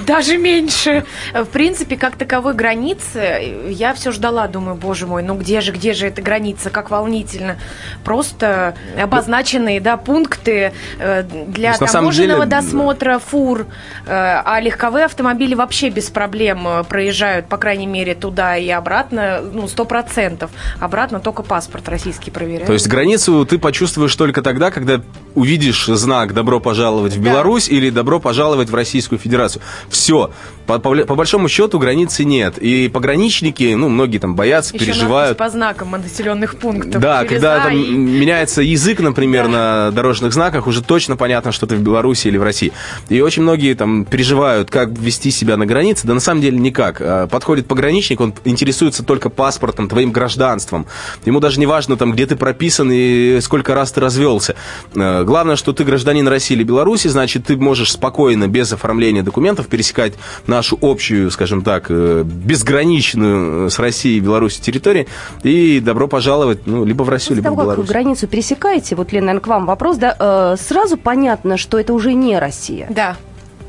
Даже 0.05 0.37
меньше. 0.37 1.05
В 1.33 1.45
принципе, 1.45 1.97
как 1.97 2.15
таковой 2.15 2.53
границы, 2.53 3.55
я 3.69 3.93
все 3.93 4.11
ждала, 4.11 4.47
думаю, 4.47 4.75
боже 4.75 5.07
мой, 5.07 5.23
ну 5.23 5.35
где 5.35 5.61
же, 5.61 5.71
где 5.71 5.93
же 5.93 6.07
эта 6.07 6.21
граница, 6.21 6.69
как 6.69 6.89
волнительно. 6.89 7.57
Просто 8.03 8.75
обозначенные, 9.01 9.79
да, 9.79 9.97
пункты 9.97 10.73
э, 10.99 11.23
для 11.23 11.73
То 11.73 11.83
есть, 11.83 11.93
таможенного 11.93 12.45
деле, 12.45 12.61
досмотра 12.61 13.19
фур, 13.19 13.67
э, 14.05 14.09
а 14.09 14.59
легковые 14.59 15.05
автомобили 15.05 15.55
вообще 15.55 15.89
без 15.89 16.09
проблем 16.09 16.67
э, 16.67 16.83
проезжают, 16.83 17.47
по 17.47 17.57
крайней 17.57 17.87
мере, 17.87 18.15
туда 18.15 18.57
и 18.57 18.69
обратно, 18.69 19.41
ну, 19.41 19.67
сто 19.67 19.85
процентов. 19.85 20.51
Обратно 20.79 21.19
только 21.19 21.43
паспорт 21.43 21.87
российский 21.89 22.31
проверяют. 22.31 22.67
То 22.67 22.73
есть 22.73 22.87
границу 22.87 23.45
ты 23.45 23.57
почувствуешь 23.57 24.15
только 24.15 24.41
тогда, 24.41 24.71
когда 24.71 25.01
увидишь 25.35 25.85
знак 25.85 26.33
«Добро 26.33 26.59
пожаловать 26.59 27.13
в 27.13 27.23
Да. 27.23 27.31
Беларусь» 27.31 27.69
или 27.69 27.89
«Добро 27.89 28.19
пожаловать 28.19 28.69
в 28.69 28.75
Российскую 28.75 29.19
Федерацию». 29.19 29.48
Все. 29.89 30.31
По, 30.67 30.77
по- 30.77 30.95
по 30.95 31.15
большому 31.15 31.49
счету 31.49 31.79
границы 31.79 32.23
нет. 32.25 32.59
И 32.59 32.89
пограничники, 32.89 33.73
ну, 33.73 33.89
многие 33.89 34.19
там 34.19 34.35
боятся, 34.35 34.75
Еще 34.75 34.85
переживают. 34.85 35.35
по 35.35 35.49
знакам 35.49 35.89
населенных 35.91 36.57
пунктов. 36.59 37.01
Да, 37.01 37.25
когда 37.25 37.55
А 37.55 37.59
там 37.65 37.73
и- 37.75 37.89
меняется 37.89 38.61
язык, 38.61 38.99
например, 38.99 39.47
на 39.47 39.89
дорожных 39.91 40.31
знаках, 40.31 40.67
уже 40.67 40.83
точно 40.83 41.17
понятно, 41.17 41.51
что 41.51 41.65
ты 41.65 41.75
в 41.75 41.81
Беларуси 41.81 42.27
или 42.27 42.37
в 42.37 42.43
России. 42.43 42.71
И 43.09 43.19
очень 43.19 43.41
многие 43.41 43.73
там 43.73 44.05
переживают, 44.05 44.69
как 44.69 44.89
вести 44.91 45.31
себя 45.31 45.57
на 45.57 45.65
границе. 45.65 46.05
Да 46.05 46.13
на 46.13 46.19
самом 46.19 46.41
деле 46.41 46.59
никак. 46.59 47.01
А, 47.01 47.25
Подходит 47.25 47.65
пограничник, 47.67 48.21
он 48.21 48.35
интересуется 48.45 49.03
только 49.03 49.29
паспортом, 49.31 49.89
твоим 49.89 50.11
гражданством. 50.11 50.85
Ему 51.25 51.39
даже 51.39 51.59
не 51.59 51.65
важно, 51.65 51.97
там, 51.97 52.11
где 52.11 52.27
ты 52.27 52.35
прописан 52.35 52.91
и 52.91 53.39
сколько 53.41 53.73
раз 53.73 53.91
ты 53.91 54.01
развелся. 54.01 54.55
Э, 54.95 55.23
Главное, 55.23 55.55
что 55.55 55.73
ты 55.73 55.83
гражданин 55.83 56.27
России 56.27 56.53
или 56.55 56.63
Беларуси, 56.63 57.07
значит, 57.07 57.45
ты 57.45 57.57
можешь 57.57 57.91
спокойно, 57.91 58.47
без 58.47 58.71
оформления 58.71 59.23
документов, 59.23 59.38
пересекать 59.67 60.13
нашу 60.47 60.77
общую, 60.81 61.31
скажем 61.31 61.61
так, 61.63 61.85
э, 61.89 62.23
безграничную 62.25 63.67
э, 63.67 63.69
с 63.69 63.79
Россией 63.79 64.17
и 64.17 64.19
Беларусью 64.19 64.63
территорию 64.63 65.07
и 65.43 65.79
добро 65.79 66.07
пожаловать, 66.07 66.65
ну, 66.65 66.85
либо 66.85 67.03
в 67.03 67.09
Россию, 67.09 67.37
После 67.37 67.49
либо 67.49 67.53
в 67.53 67.55
того, 67.55 67.57
как 67.57 67.77
вы 67.77 67.83
Беларусь. 67.83 67.89
границу 67.89 68.27
пересекаете, 68.27 68.95
вот, 68.95 69.11
Лена, 69.11 69.27
наверное, 69.27 69.43
к 69.43 69.47
вам 69.47 69.65
вопрос, 69.65 69.97
да, 69.97 70.15
э, 70.19 70.55
сразу 70.59 70.97
понятно, 70.97 71.57
что 71.57 71.79
это 71.79 71.93
уже 71.93 72.13
не 72.13 72.37
Россия. 72.39 72.87
Да, 72.89 73.15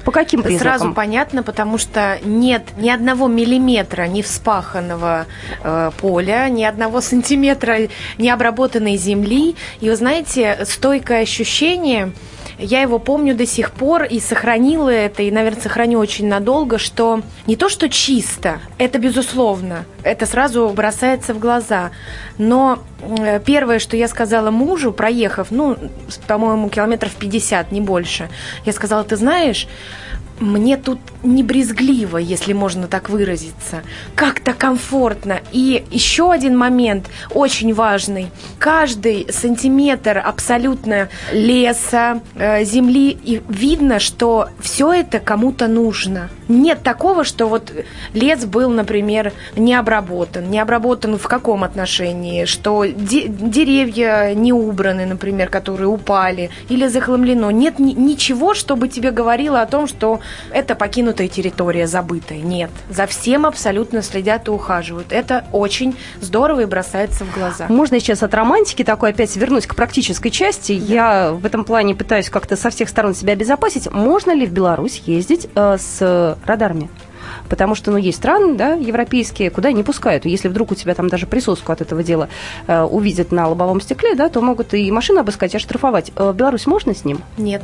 По 0.05 0.13
каким 0.13 0.43
признакам? 0.43 0.79
Сразу 0.79 0.95
понятно, 0.95 1.43
потому 1.43 1.77
что 1.79 2.19
нет 2.25 2.63
ни 2.79 2.89
одного 2.89 3.29
миллиметра 3.29 4.05
не 4.07 4.23
вспаханного 4.23 5.27
э, 5.63 5.91
поля, 6.01 6.49
ни 6.49 6.65
одного 6.65 7.01
сантиметра 7.11 7.89
не 8.19 8.31
обработанной 8.31 8.97
земли. 8.97 9.57
И 9.81 9.91
вы 9.91 9.97
знаете, 9.97 10.65
стойкое 10.65 11.23
ощущение, 11.23 12.13
я 12.61 12.83
его 12.83 12.99
помню 12.99 13.35
до 13.35 13.47
сих 13.47 13.71
пор 13.73 14.05
и 14.05 14.21
сохранила 14.21 14.91
это, 14.91 15.23
и, 15.23 15.31
наверное, 15.31 15.63
сохраню 15.63 15.99
очень 15.99 16.29
надолго, 16.29 16.79
что 16.79 17.23
не 17.47 17.57
то, 17.57 17.69
что 17.69 17.89
чисто, 17.89 18.61
это 18.79 18.99
безусловно, 18.99 19.85
это 20.03 20.27
сразу 20.27 20.69
бросается 20.69 21.35
в 21.35 21.39
глаза. 21.39 21.91
Но 22.39 22.81
э, 23.01 23.41
первое, 23.45 23.79
что 23.79 23.97
я 23.97 24.09
сказала 24.09 24.51
мужу, 24.51 24.93
проехав, 24.93 25.49
ну, 25.51 25.77
по-моему, 26.27 26.69
километров 26.69 27.15
50, 27.17 27.73
не 27.73 27.81
больше, 27.81 28.29
я 28.65 28.73
сказала, 28.73 29.05
ты 29.05 29.17
знаешь, 29.17 29.67
мне 30.41 30.77
тут 30.77 30.99
не 31.23 31.43
брезгливо, 31.43 32.17
если 32.19 32.53
можно 32.55 32.87
так 32.89 33.11
выразиться. 33.11 33.83
Как-то 34.15 34.55
комфортно. 34.55 35.41
И 35.53 35.85
еще 35.91 36.33
один 36.33 36.57
момент, 36.57 37.09
очень 37.31 37.75
важный. 37.75 38.31
Каждый 38.59 39.27
сантиметр 39.31 40.19
абсолютно 40.25 41.09
леса, 41.33 42.21
э, 42.35 42.65
земли, 42.65 43.11
и 43.23 43.43
видно, 43.49 43.99
что 43.99 44.49
все 44.61 44.93
это 44.93 45.21
кому-то 45.21 45.69
нужно. 45.69 46.31
Нет 46.49 46.83
такого, 46.83 47.23
что 47.25 47.47
вот 47.47 47.73
лес 48.15 48.45
был, 48.45 48.71
например, 48.71 49.33
не 49.57 49.75
обработан. 49.75 50.51
Не 50.51 50.59
обработан 50.59 51.19
в 51.19 51.29
каком 51.29 51.63
отношении? 51.65 52.47
Что 52.47 52.85
де- 52.87 53.29
деревья 53.29 54.35
не 54.35 54.53
убраны, 54.53 55.07
например, 55.07 55.49
которые 55.51 55.89
упали, 55.89 56.51
или 56.69 56.89
захламлено. 56.89 57.51
Нет 57.51 57.79
ни- 57.79 57.93
ничего, 57.93 58.55
чтобы 58.55 58.89
тебе 58.89 59.11
говорило 59.11 59.61
о 59.61 59.67
том, 59.67 59.87
что 59.87 60.21
это 60.53 60.75
покинутая 60.75 61.29
территория, 61.29 61.87
забытая. 61.87 62.39
Нет. 62.39 62.71
За 62.89 63.07
всем 63.07 63.47
абсолютно 63.47 64.03
следят 64.03 64.49
и 64.49 64.51
ухаживают. 64.51 65.09
Это 65.11 65.45
очень 65.53 65.97
здорово 66.21 66.61
и 66.61 66.65
бросается 66.65 67.25
в 67.25 67.35
глаза. 67.35 67.67
Можно 67.69 68.01
сейчас 68.01 68.23
от 68.23 68.35
романтики 68.35 68.85
такой 68.85 69.11
опять 69.11 69.35
вернуть 69.37 69.67
к 69.67 69.75
практической 69.75 70.31
части. 70.31 70.73
Я 70.73 71.33
в 71.33 71.47
этом 71.47 71.65
плане 71.65 71.95
пытаюсь 71.95 72.29
как-то 72.29 72.57
со 72.57 72.71
всех 72.71 72.89
сторон 72.89 73.15
себя 73.15 73.33
обезопасить. 73.35 73.91
Можно 73.93 74.35
ли 74.35 74.47
в 74.47 74.53
Беларусь 74.53 75.03
ездить 75.07 75.49
э, 75.55 75.77
с 75.79 76.37
радарами? 76.45 76.89
Потому 77.49 77.75
что, 77.75 77.91
ну, 77.91 77.97
есть 77.97 78.19
страны, 78.19 78.55
да, 78.55 78.75
европейские, 78.75 79.51
куда 79.51 79.73
не 79.73 79.83
пускают. 79.83 80.25
Если 80.25 80.49
вдруг 80.49 80.73
у 80.73 80.75
тебя 80.75 80.95
там 80.95 81.09
даже 81.09 81.27
присоску 81.27 81.73
от 81.73 81.81
этого 81.81 82.03
дела 82.03 82.29
э, 82.67 82.83
увидят 82.83 83.33
на 83.33 83.49
лобовом 83.49 83.81
стекле, 83.81 84.15
да, 84.15 84.29
то 84.29 84.41
могут 84.41 84.75
и 84.75 84.91
машину 84.91 85.21
обыскать, 85.21 85.55
и 85.55 85.57
оштрафовать. 85.57 86.13
Э, 86.17 86.33
Беларусь 86.33 86.67
можно 86.67 86.95
с 86.95 87.05
ним? 87.05 87.21
Нет. 87.37 87.63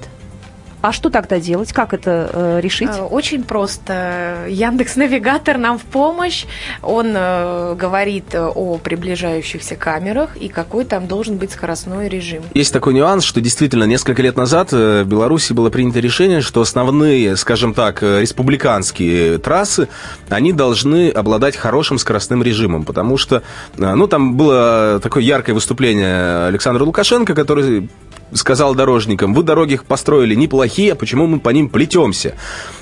А 0.83 0.93
что 0.93 1.11
тогда 1.11 1.41
делать? 1.41 1.73
Как 1.73 1.95
это 1.95 2.31
э, 2.33 2.61
решить? 2.61 2.91
Э, 2.91 3.03
Очень 3.03 3.43
просто. 3.45 4.47
Яндекс 4.49 4.97
Навигатор 4.97 5.59
нам 5.59 5.79
в 5.79 5.83
помощь. 5.83 6.45
Он 6.83 7.13
э, 7.15 7.75
говорит 7.75 8.35
э, 8.35 8.45
о 8.47 8.79
приближающихся 8.79 9.77
камерах 9.77 10.37
и 10.37 10.49
какой 10.49 10.85
там 10.85 11.07
должен 11.07 11.39
быть 11.39 11.53
скоростной 11.53 12.09
режим. 12.09 12.43
Есть 12.55 12.73
такой 12.73 12.95
нюанс, 12.95 13.25
что 13.25 13.41
действительно 13.41 13.85
несколько 13.85 14.23
лет 14.23 14.37
назад 14.37 14.69
э, 14.73 15.03
в 15.03 15.09
Беларуси 15.09 15.53
было 15.53 15.71
принято 15.71 16.01
решение, 16.01 16.41
что 16.41 16.61
основные, 16.61 17.37
скажем 17.37 17.75
так, 17.75 18.03
республиканские 18.03 19.39
трассы, 19.39 19.89
они 20.29 20.53
должны 20.53 21.11
обладать 21.11 21.57
хорошим 21.57 21.99
скоростным 21.99 22.43
режимом, 22.43 22.85
потому 22.85 23.17
что, 23.17 23.43
ну, 23.77 24.07
там 24.07 24.37
было 24.37 25.01
такое 25.03 25.23
яркое 25.23 25.55
выступление 25.55 26.47
Александра 26.47 26.85
Лукашенко, 26.85 27.35
который 27.35 27.89
сказал 28.33 28.75
дорожникам, 28.75 29.35
вы 29.35 29.43
дороги 29.43 29.79
построили 29.87 30.35
неплохие, 30.35 30.93
а 30.93 30.95
почему 30.97 31.27
мы 31.27 31.41
по 31.41 31.51
ним 31.51 31.69
плетемся? 31.69 32.35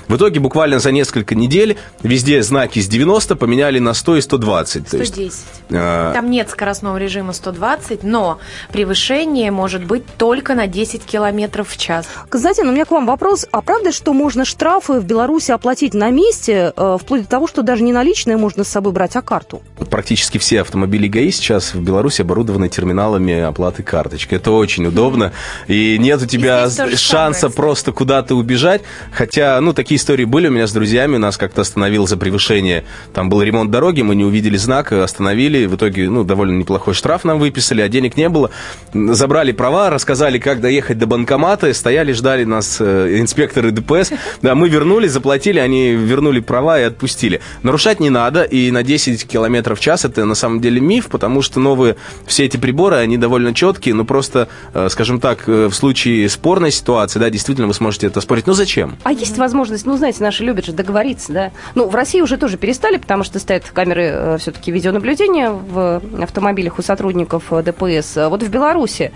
В 0.07 0.15
итоге 0.17 0.39
буквально 0.39 0.79
за 0.79 0.91
несколько 0.91 1.33
недель 1.35 1.77
везде 2.03 2.41
знаки 2.43 2.79
с 2.79 2.87
90 2.87 3.35
поменяли 3.35 3.79
на 3.79 3.93
100 3.93 4.17
и 4.17 4.21
120. 4.21 4.87
То 4.89 4.97
есть, 4.97 5.13
110. 5.13 5.35
э, 5.69 6.11
Там 6.13 6.29
нет 6.29 6.49
скоростного 6.49 6.97
режима 6.97 7.33
120, 7.33 8.03
но 8.03 8.39
превышение 8.71 9.51
может 9.51 9.83
быть 9.83 10.03
только 10.17 10.53
на 10.53 10.67
10 10.67 11.03
километров 11.03 11.69
в 11.69 11.77
час. 11.77 12.07
Константин, 12.29 12.67
у 12.69 12.71
меня 12.71 12.85
к 12.85 12.91
вам 12.91 13.05
вопрос. 13.07 13.45
А 13.51 13.61
правда, 13.61 13.91
что 13.91 14.13
можно 14.13 14.45
штрафы 14.45 14.99
в 14.99 15.05
Беларуси 15.05 15.51
оплатить 15.51 15.93
на 15.93 16.09
месте, 16.11 16.71
э, 16.75 16.97
вплоть 17.01 17.23
до 17.23 17.27
того, 17.27 17.47
что 17.47 17.61
даже 17.63 17.83
не 17.83 17.93
наличные 17.93 18.37
можно 18.37 18.63
с 18.63 18.67
собой 18.67 18.93
брать, 18.93 19.15
а 19.15 19.21
карту? 19.21 19.61
Практически 19.89 20.37
все 20.37 20.61
автомобили 20.61 21.07
ГАИ 21.07 21.31
сейчас 21.31 21.73
в 21.73 21.81
Беларуси 21.81 22.21
оборудованы 22.21 22.69
терминалами 22.69 23.39
оплаты 23.39 23.81
карточкой. 23.81 24.37
Это 24.37 24.51
очень 24.51 24.85
удобно. 24.85 25.31
И 25.67 25.97
нет 25.99 26.21
у 26.21 26.25
тебя 26.25 26.69
шанса 26.95 27.49
просто 27.49 27.91
куда-то 27.91 28.35
убежать. 28.35 28.81
Хотя, 29.11 29.59
ну, 29.61 29.73
такие 29.73 29.97
истории 29.97 30.25
были 30.25 30.47
у 30.47 30.51
меня 30.51 30.67
с 30.67 30.71
друзьями. 30.71 31.17
Нас 31.17 31.37
как-то 31.37 31.61
остановил 31.61 32.07
за 32.07 32.17
превышение. 32.17 32.85
Там 33.13 33.29
был 33.29 33.41
ремонт 33.41 33.71
дороги, 33.71 34.01
мы 34.01 34.15
не 34.15 34.23
увидели 34.23 34.57
знак, 34.57 34.91
остановили. 34.91 35.65
В 35.65 35.75
итоге, 35.75 36.09
ну, 36.09 36.23
довольно 36.23 36.57
неплохой 36.57 36.93
штраф 36.93 37.23
нам 37.23 37.39
выписали, 37.39 37.81
а 37.81 37.89
денег 37.89 38.17
не 38.17 38.29
было. 38.29 38.51
Забрали 38.93 39.51
права, 39.51 39.89
рассказали, 39.89 40.39
как 40.39 40.61
доехать 40.61 40.97
до 40.97 41.07
банкомата. 41.07 41.73
Стояли, 41.73 42.13
ждали 42.13 42.43
нас 42.43 42.77
э, 42.79 43.17
инспекторы 43.19 43.71
ДПС. 43.71 44.11
Да, 44.41 44.55
мы 44.55 44.69
вернули, 44.69 45.07
заплатили, 45.07 45.59
они 45.59 45.91
вернули 45.91 46.39
права 46.39 46.79
и 46.79 46.83
отпустили. 46.83 47.41
Нарушать 47.63 47.99
не 47.99 48.09
надо, 48.09 48.43
и 48.43 48.71
на 48.71 48.83
10 48.83 49.27
километров 49.27 49.79
в 49.79 49.81
час 49.81 50.05
это 50.05 50.25
на 50.25 50.35
самом 50.35 50.61
деле 50.61 50.79
миф, 50.79 51.07
потому 51.07 51.41
что 51.41 51.59
новые 51.59 51.95
все 52.25 52.45
эти 52.45 52.57
приборы, 52.57 52.97
они 52.97 53.17
довольно 53.17 53.53
четкие, 53.53 53.95
но 53.95 54.05
просто, 54.05 54.47
э, 54.73 54.87
скажем 54.89 55.19
так, 55.19 55.24
так, 55.25 55.49
э, 55.49 55.69
в 55.69 55.73
случае 55.73 56.29
спорной 56.29 56.69
ситуации, 56.69 57.17
да, 57.17 57.31
действительно 57.31 57.65
вы 57.65 57.73
сможете 57.73 58.05
это 58.05 58.21
спорить. 58.21 58.45
Но 58.45 58.53
зачем? 58.53 58.95
А 59.01 59.11
есть 59.11 59.39
возможность, 59.39 59.87
ну, 59.87 59.97
знаете, 59.97 60.21
наши 60.21 60.43
любят 60.43 60.65
же 60.65 60.71
договориться, 60.71 61.33
да? 61.33 61.51
Ну, 61.73 61.89
в 61.89 61.95
России 61.95 62.21
уже 62.21 62.37
тоже 62.37 62.57
перестали, 62.57 62.97
потому 62.97 63.23
что 63.23 63.39
стоят 63.39 63.63
камеры 63.73 64.03
э, 64.03 64.37
все-таки 64.37 64.71
видеонаблюдения 64.71 65.49
в 65.49 65.99
автомобилях 66.21 66.77
у 66.77 66.83
сотрудников 66.83 67.45
э, 67.49 67.63
ДПС. 67.63 68.17
Вот 68.29 68.43
в 68.43 68.49
Беларуси, 68.49 69.11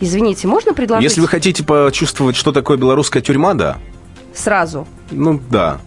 извините, 0.00 0.48
можно 0.48 0.74
предложить... 0.74 1.04
Если 1.04 1.22
вы 1.22 1.28
хотите 1.28 1.64
почувствовать, 1.64 2.36
что 2.36 2.52
такое 2.52 2.76
белорусская 2.76 3.22
тюрьма, 3.22 3.54
да. 3.54 3.78
Сразу? 4.34 4.86
Ну, 5.10 5.40
да. 5.48 5.80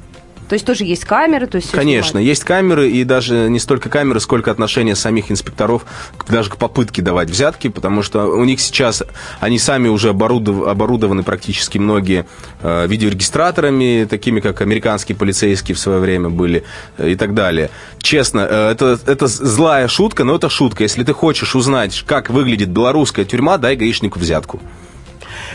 То 0.48 0.54
есть 0.54 0.66
тоже 0.66 0.86
есть 0.86 1.04
камеры, 1.04 1.48
то 1.48 1.58
есть 1.58 1.72
Конечно, 1.72 2.12
снимают. 2.12 2.28
есть 2.28 2.44
камеры, 2.44 2.90
и 2.90 3.04
даже 3.04 3.50
не 3.50 3.60
столько 3.60 3.90
камеры, 3.90 4.20
сколько 4.20 4.50
отношение 4.50 4.96
самих 4.96 5.30
инспекторов 5.32 5.86
даже 6.28 6.50
к 6.50 6.58
попытке 6.58 7.02
давать 7.02 7.30
взятки, 7.30 7.68
потому 7.68 8.02
что 8.02 8.26
у 8.26 8.44
них 8.46 8.62
сейчас, 8.62 9.04
они 9.40 9.60
сами 9.60 9.90
уже 9.90 10.10
оборудов, 10.10 10.68
оборудованы 10.68 11.24
практически 11.24 11.78
многие 11.78 12.26
э, 12.62 12.88
видеорегистраторами, 12.88 14.08
такими 14.10 14.40
как 14.40 14.62
американские 14.62 15.18
полицейские 15.18 15.76
в 15.76 15.80
свое 15.80 16.00
время 16.00 16.30
были 16.30 16.64
э, 16.98 17.10
и 17.10 17.16
так 17.16 17.34
далее. 17.34 17.70
Честно, 18.00 18.48
э, 18.50 18.72
это, 18.72 19.00
это 19.06 19.28
злая 19.28 19.88
шутка, 19.88 20.24
но 20.24 20.36
это 20.36 20.50
шутка. 20.50 20.84
Если 20.84 21.04
ты 21.04 21.14
хочешь 21.14 21.56
узнать, 21.56 22.04
как 22.08 22.30
выглядит 22.30 22.70
белорусская 22.70 23.26
тюрьма, 23.26 23.58
дай 23.58 23.76
гаишнику 23.76 24.20
взятку. 24.20 24.62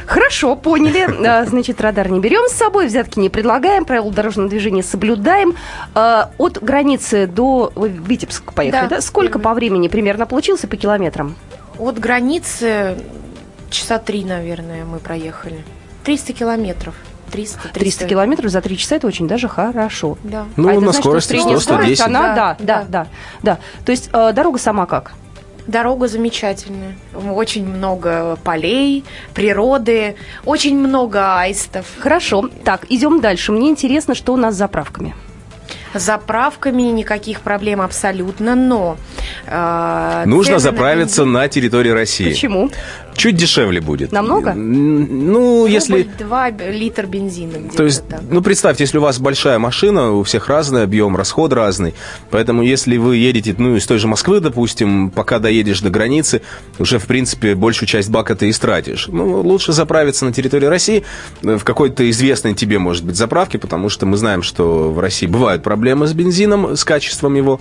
Хорошо, 0.06 0.56
поняли. 0.56 1.26
А, 1.26 1.44
значит, 1.44 1.80
радар 1.80 2.10
не 2.10 2.20
берем 2.20 2.48
с 2.48 2.52
собой, 2.52 2.86
взятки 2.86 3.18
не 3.18 3.28
предлагаем, 3.28 3.84
правила 3.84 4.10
дорожного 4.10 4.48
движения 4.48 4.82
соблюдаем. 4.82 5.54
А, 5.94 6.30
от 6.38 6.62
границы 6.62 7.26
до 7.26 7.72
Витебска 7.76 8.52
поехали, 8.52 8.88
да? 8.88 8.96
да? 8.96 9.00
Сколько 9.00 9.38
по 9.38 9.54
времени 9.54 9.88
примерно 9.88 10.26
получился 10.26 10.68
по 10.68 10.76
километрам? 10.76 11.36
От 11.78 11.98
границы 11.98 12.96
часа 13.70 13.98
три, 13.98 14.24
наверное, 14.24 14.84
мы 14.84 14.98
проехали. 14.98 15.64
300 16.04 16.32
километров. 16.32 16.94
300, 17.30 17.56
300. 17.68 17.80
300 17.80 18.06
километров 18.06 18.50
за 18.50 18.60
3 18.60 18.76
часа 18.76 18.96
это 18.96 19.06
очень 19.06 19.26
даже 19.26 19.48
хорошо. 19.48 20.18
Да. 20.22 20.44
Ну, 20.56 20.68
а 20.68 20.74
на 20.74 20.80
значит, 20.80 21.00
скорости 21.00 21.34
100-110. 21.34 22.02
Она, 22.02 22.34
да, 22.34 22.34
да, 22.34 22.56
да, 22.58 22.84
да, 22.88 23.06
да. 23.42 23.58
То 23.86 23.92
есть 23.92 24.10
э, 24.12 24.32
дорога 24.34 24.58
сама 24.58 24.84
как? 24.84 25.14
Дорога 25.66 26.08
замечательная. 26.08 26.96
Очень 27.14 27.66
много 27.66 28.38
полей, 28.42 29.04
природы, 29.32 30.16
очень 30.44 30.76
много 30.76 31.38
аистов. 31.38 31.86
Хорошо. 31.98 32.48
Так, 32.64 32.86
идем 32.88 33.20
дальше. 33.20 33.52
Мне 33.52 33.68
интересно, 33.70 34.14
что 34.14 34.32
у 34.32 34.36
нас 34.36 34.54
с 34.54 34.58
заправками. 34.58 35.14
С 35.94 36.02
заправками 36.02 36.82
никаких 36.82 37.40
проблем 37.42 37.80
абсолютно, 37.80 38.54
но... 38.54 38.96
Э, 39.46 40.24
Нужно 40.26 40.58
заправиться 40.58 41.24
на, 41.24 41.42
на 41.42 41.48
территории 41.48 41.90
России. 41.90 42.30
Почему? 42.30 42.70
Чуть 43.14 43.36
дешевле 43.36 43.80
будет. 43.80 44.10
Намного? 44.12 44.54
Ну, 44.54 45.66
если... 45.66 46.08
2 46.18 46.50
литра 46.70 47.06
бензина. 47.06 47.70
То 47.76 47.84
есть, 47.84 48.06
так. 48.08 48.22
ну, 48.30 48.40
представьте, 48.42 48.84
если 48.84 48.98
у 48.98 49.02
вас 49.02 49.18
большая 49.18 49.58
машина, 49.58 50.12
у 50.12 50.22
всех 50.22 50.48
разный 50.48 50.82
объем, 50.82 51.16
расход 51.16 51.52
разный, 51.52 51.94
поэтому 52.30 52.62
если 52.62 52.96
вы 52.96 53.16
едете, 53.16 53.54
ну, 53.58 53.76
из 53.76 53.86
той 53.86 53.98
же 53.98 54.08
Москвы, 54.08 54.40
допустим, 54.40 55.10
пока 55.10 55.38
доедешь 55.38 55.80
до 55.80 55.90
границы, 55.90 56.42
уже, 56.78 56.98
в 56.98 57.06
принципе, 57.06 57.54
большую 57.54 57.88
часть 57.88 58.10
бака 58.10 58.34
ты 58.34 58.48
истратишь. 58.48 59.08
Ну, 59.08 59.40
лучше 59.40 59.72
заправиться 59.72 60.24
на 60.24 60.32
территории 60.32 60.66
России 60.66 61.04
в 61.42 61.64
какой-то 61.64 62.08
известной 62.10 62.54
тебе, 62.54 62.78
может 62.78 63.04
быть, 63.04 63.16
заправке, 63.16 63.58
потому 63.58 63.88
что 63.88 64.06
мы 64.06 64.16
знаем, 64.16 64.42
что 64.42 64.90
в 64.90 64.98
России 64.98 65.26
бывают 65.26 65.62
проблемы 65.62 66.06
с 66.06 66.12
бензином, 66.12 66.76
с 66.76 66.84
качеством 66.84 67.34
его. 67.34 67.60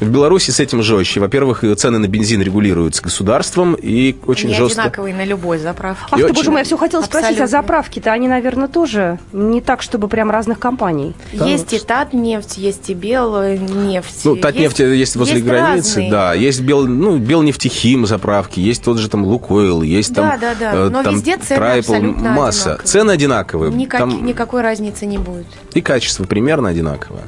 В 0.00 0.08
Беларуси 0.08 0.50
с 0.50 0.60
этим 0.60 0.82
жестче. 1.12 1.20
Во-первых, 1.20 1.64
цены 1.76 1.98
на 1.98 2.08
бензин 2.08 2.40
регулируются 2.42 3.02
государством 3.02 3.74
и 3.74 4.16
очень 4.26 4.48
Не 4.48 4.54
жестко 4.54 4.82
одинаковые 4.82 5.14
на 5.14 5.24
любой 5.24 5.58
заправке. 5.58 6.04
Ах 6.10 6.20
ты, 6.20 6.32
боже 6.32 6.50
мой, 6.50 6.60
я 6.60 6.64
все 6.64 6.76
хотела 6.76 7.02
спросить, 7.02 7.40
а 7.40 7.46
заправки-то 7.46 8.12
они, 8.12 8.28
наверное, 8.28 8.68
тоже 8.68 9.18
не 9.32 9.60
так, 9.60 9.82
чтобы 9.82 10.08
прям 10.08 10.30
разных 10.30 10.58
компаний. 10.58 11.14
Да. 11.32 11.46
Есть 11.46 11.72
и 11.72 11.78
Татнефть, 11.78 12.58
есть 12.58 12.90
и 12.90 12.94
Белнефть. 12.94 14.24
Ну, 14.24 14.36
Татнефть 14.36 14.80
есть, 14.80 14.98
есть 14.98 15.16
возле 15.16 15.34
есть 15.34 15.46
границы, 15.46 15.88
разные. 15.88 16.10
да. 16.10 16.34
Есть 16.34 16.60
Бел, 16.60 16.86
ну, 16.86 17.18
Белнефтехим 17.18 18.06
заправки, 18.06 18.60
есть 18.60 18.82
тот 18.82 18.98
же 18.98 19.08
там 19.08 19.24
Лукойл, 19.24 19.82
есть 19.82 20.12
да, 20.14 20.30
там... 20.30 20.40
Да, 20.40 20.54
да, 20.54 20.72
да. 20.72 20.90
Но 20.90 21.02
там 21.02 21.14
везде 21.14 21.36
цены 21.36 21.56
Трайпл, 21.56 21.92
абсолютно 21.92 22.30
масса. 22.30 22.62
одинаковые. 22.62 22.86
Цены 22.86 23.10
одинаковые. 23.10 23.72
Никак, 23.72 24.00
там... 24.00 24.24
Никакой 24.24 24.62
разницы 24.62 25.06
не 25.06 25.18
будет. 25.18 25.46
И 25.74 25.80
качество 25.80 26.24
примерно 26.24 26.68
одинаковое. 26.68 27.22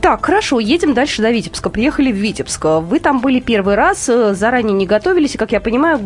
Так, 0.00 0.24
хорошо, 0.24 0.60
едем 0.60 0.94
дальше 0.94 1.20
до 1.20 1.30
Витебска. 1.30 1.68
Приехали 1.68 2.10
в 2.10 2.16
Витебск. 2.16 2.64
Вы 2.64 3.00
там 3.00 3.20
были 3.20 3.40
первый 3.40 3.74
раз, 3.74 4.08
э, 4.08 4.34
заранее 4.34 4.72
не 4.72 4.86
готовились, 4.86 5.34
и, 5.34 5.38
как 5.38 5.52
я 5.52 5.60
понимаю, 5.60 6.00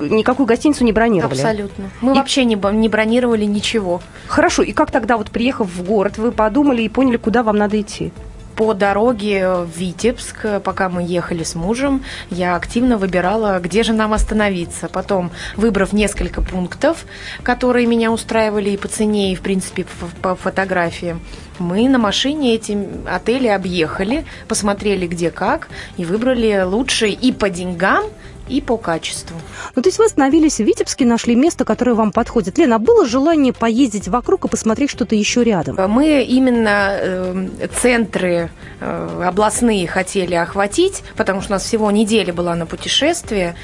никакую 0.00 0.46
гостиницу 0.46 0.82
не 0.84 0.92
бронировали. 0.92 1.34
Абсолютно. 1.34 1.90
Мы 2.00 2.12
и... 2.12 2.14
вообще 2.16 2.44
не, 2.44 2.58
не 2.72 2.88
бронировали 2.88 3.44
ничего. 3.44 4.00
Хорошо, 4.28 4.62
и 4.62 4.72
как 4.72 4.90
тогда, 4.90 5.18
вот 5.18 5.30
приехав 5.30 5.68
в 5.68 5.84
город, 5.84 6.16
вы 6.16 6.32
подумали 6.32 6.82
и 6.82 6.88
поняли, 6.88 7.18
куда 7.18 7.42
вам 7.42 7.56
надо 7.58 7.80
идти? 7.80 8.12
По 8.56 8.74
дороге 8.74 9.48
в 9.48 9.68
Витебск, 9.76 10.62
пока 10.62 10.88
мы 10.88 11.02
ехали 11.02 11.42
с 11.42 11.54
мужем, 11.54 12.04
я 12.30 12.56
активно 12.56 12.98
выбирала, 12.98 13.58
где 13.60 13.82
же 13.82 13.92
нам 13.92 14.12
остановиться. 14.12 14.88
Потом, 14.88 15.30
выбрав 15.56 15.92
несколько 15.92 16.40
пунктов, 16.40 17.04
которые 17.42 17.86
меня 17.86 18.12
устраивали 18.12 18.70
и 18.70 18.76
по 18.76 18.88
цене, 18.88 19.32
и, 19.32 19.36
в 19.36 19.40
принципе, 19.40 19.86
по 20.22 20.36
фотографиям, 20.36 21.20
мы 21.58 21.88
на 21.88 21.98
машине 21.98 22.54
эти 22.54 22.76
отели 23.06 23.48
объехали, 23.48 24.24
посмотрели 24.48 25.06
где 25.06 25.30
как, 25.30 25.68
и 25.96 26.04
выбрали 26.04 26.62
лучшие 26.62 27.12
и 27.12 27.32
по 27.32 27.50
деньгам, 27.50 28.04
и 28.48 28.60
по 28.60 28.76
качеству. 28.76 29.36
Ну, 29.74 29.82
то 29.82 29.88
есть 29.88 29.98
вы 29.98 30.06
остановились 30.06 30.56
в 30.56 30.60
Витебске, 30.60 31.04
нашли 31.04 31.34
место, 31.34 31.64
которое 31.64 31.94
вам 31.94 32.12
подходит. 32.12 32.58
Лена, 32.58 32.76
а 32.76 32.78
было 32.78 33.06
желание 33.06 33.52
поездить 33.52 34.08
вокруг 34.08 34.44
и 34.44 34.48
посмотреть 34.48 34.90
что-то 34.90 35.14
еще 35.14 35.44
рядом? 35.44 35.76
Мы 35.90 36.22
именно 36.22 36.90
э, 36.92 37.48
центры 37.80 38.50
э, 38.80 39.22
областные 39.24 39.86
хотели 39.86 40.34
охватить, 40.34 41.02
потому 41.16 41.40
что 41.40 41.52
у 41.52 41.54
нас 41.54 41.64
всего 41.64 41.90
неделя 41.90 42.32
была 42.32 42.54
на 42.54 42.66
путешествие, 42.66 43.54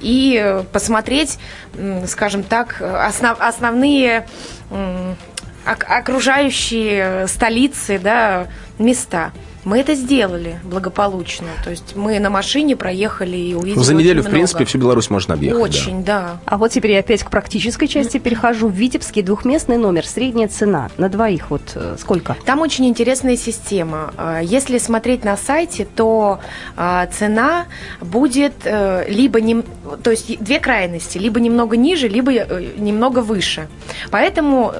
и 0.00 0.62
посмотреть, 0.72 1.38
э, 1.74 2.06
скажем 2.06 2.42
так, 2.42 2.80
основ, 2.80 3.36
основные 3.40 4.26
э, 4.70 5.14
окружающие 5.64 7.26
столицы, 7.26 7.98
да, 7.98 8.48
места. 8.78 9.32
Мы 9.64 9.78
это 9.78 9.94
сделали 9.94 10.58
благополучно. 10.64 11.48
То 11.64 11.70
есть 11.70 11.94
мы 11.94 12.18
на 12.18 12.30
машине 12.30 12.76
проехали 12.76 13.36
и 13.36 13.54
увидели 13.54 13.82
За 13.82 13.94
неделю, 13.94 14.22
в 14.22 14.30
принципе, 14.30 14.64
всю 14.64 14.78
Беларусь 14.78 15.10
можно 15.10 15.34
объехать. 15.34 15.60
Очень, 15.60 16.02
да. 16.02 16.20
да. 16.20 16.40
А 16.46 16.56
вот 16.56 16.70
теперь 16.70 16.92
я 16.92 17.00
опять 17.00 17.22
к 17.22 17.30
практической 17.30 17.86
части 17.86 18.18
перехожу. 18.18 18.68
В 18.68 18.72
Витебский 18.72 19.22
двухместный 19.22 19.76
номер, 19.76 20.06
средняя 20.06 20.48
цена 20.48 20.90
на 20.96 21.08
двоих, 21.08 21.50
вот 21.50 21.62
э, 21.74 21.96
сколько? 22.00 22.36
Там 22.46 22.60
очень 22.60 22.86
интересная 22.86 23.36
система. 23.36 24.14
А, 24.16 24.40
если 24.40 24.78
смотреть 24.78 25.24
на 25.24 25.36
сайте, 25.36 25.84
то 25.84 26.40
цена 27.12 27.66
будет 28.00 28.54
э, 28.64 29.04
либо, 29.08 29.40
не, 29.40 29.62
то 30.02 30.10
есть 30.10 30.42
две 30.42 30.58
крайности, 30.58 31.18
либо 31.18 31.38
немного 31.40 31.76
ниже, 31.76 32.08
либо 32.08 32.32
э, 32.32 32.72
немного 32.78 33.18
выше. 33.18 33.68
Поэтому 34.10 34.72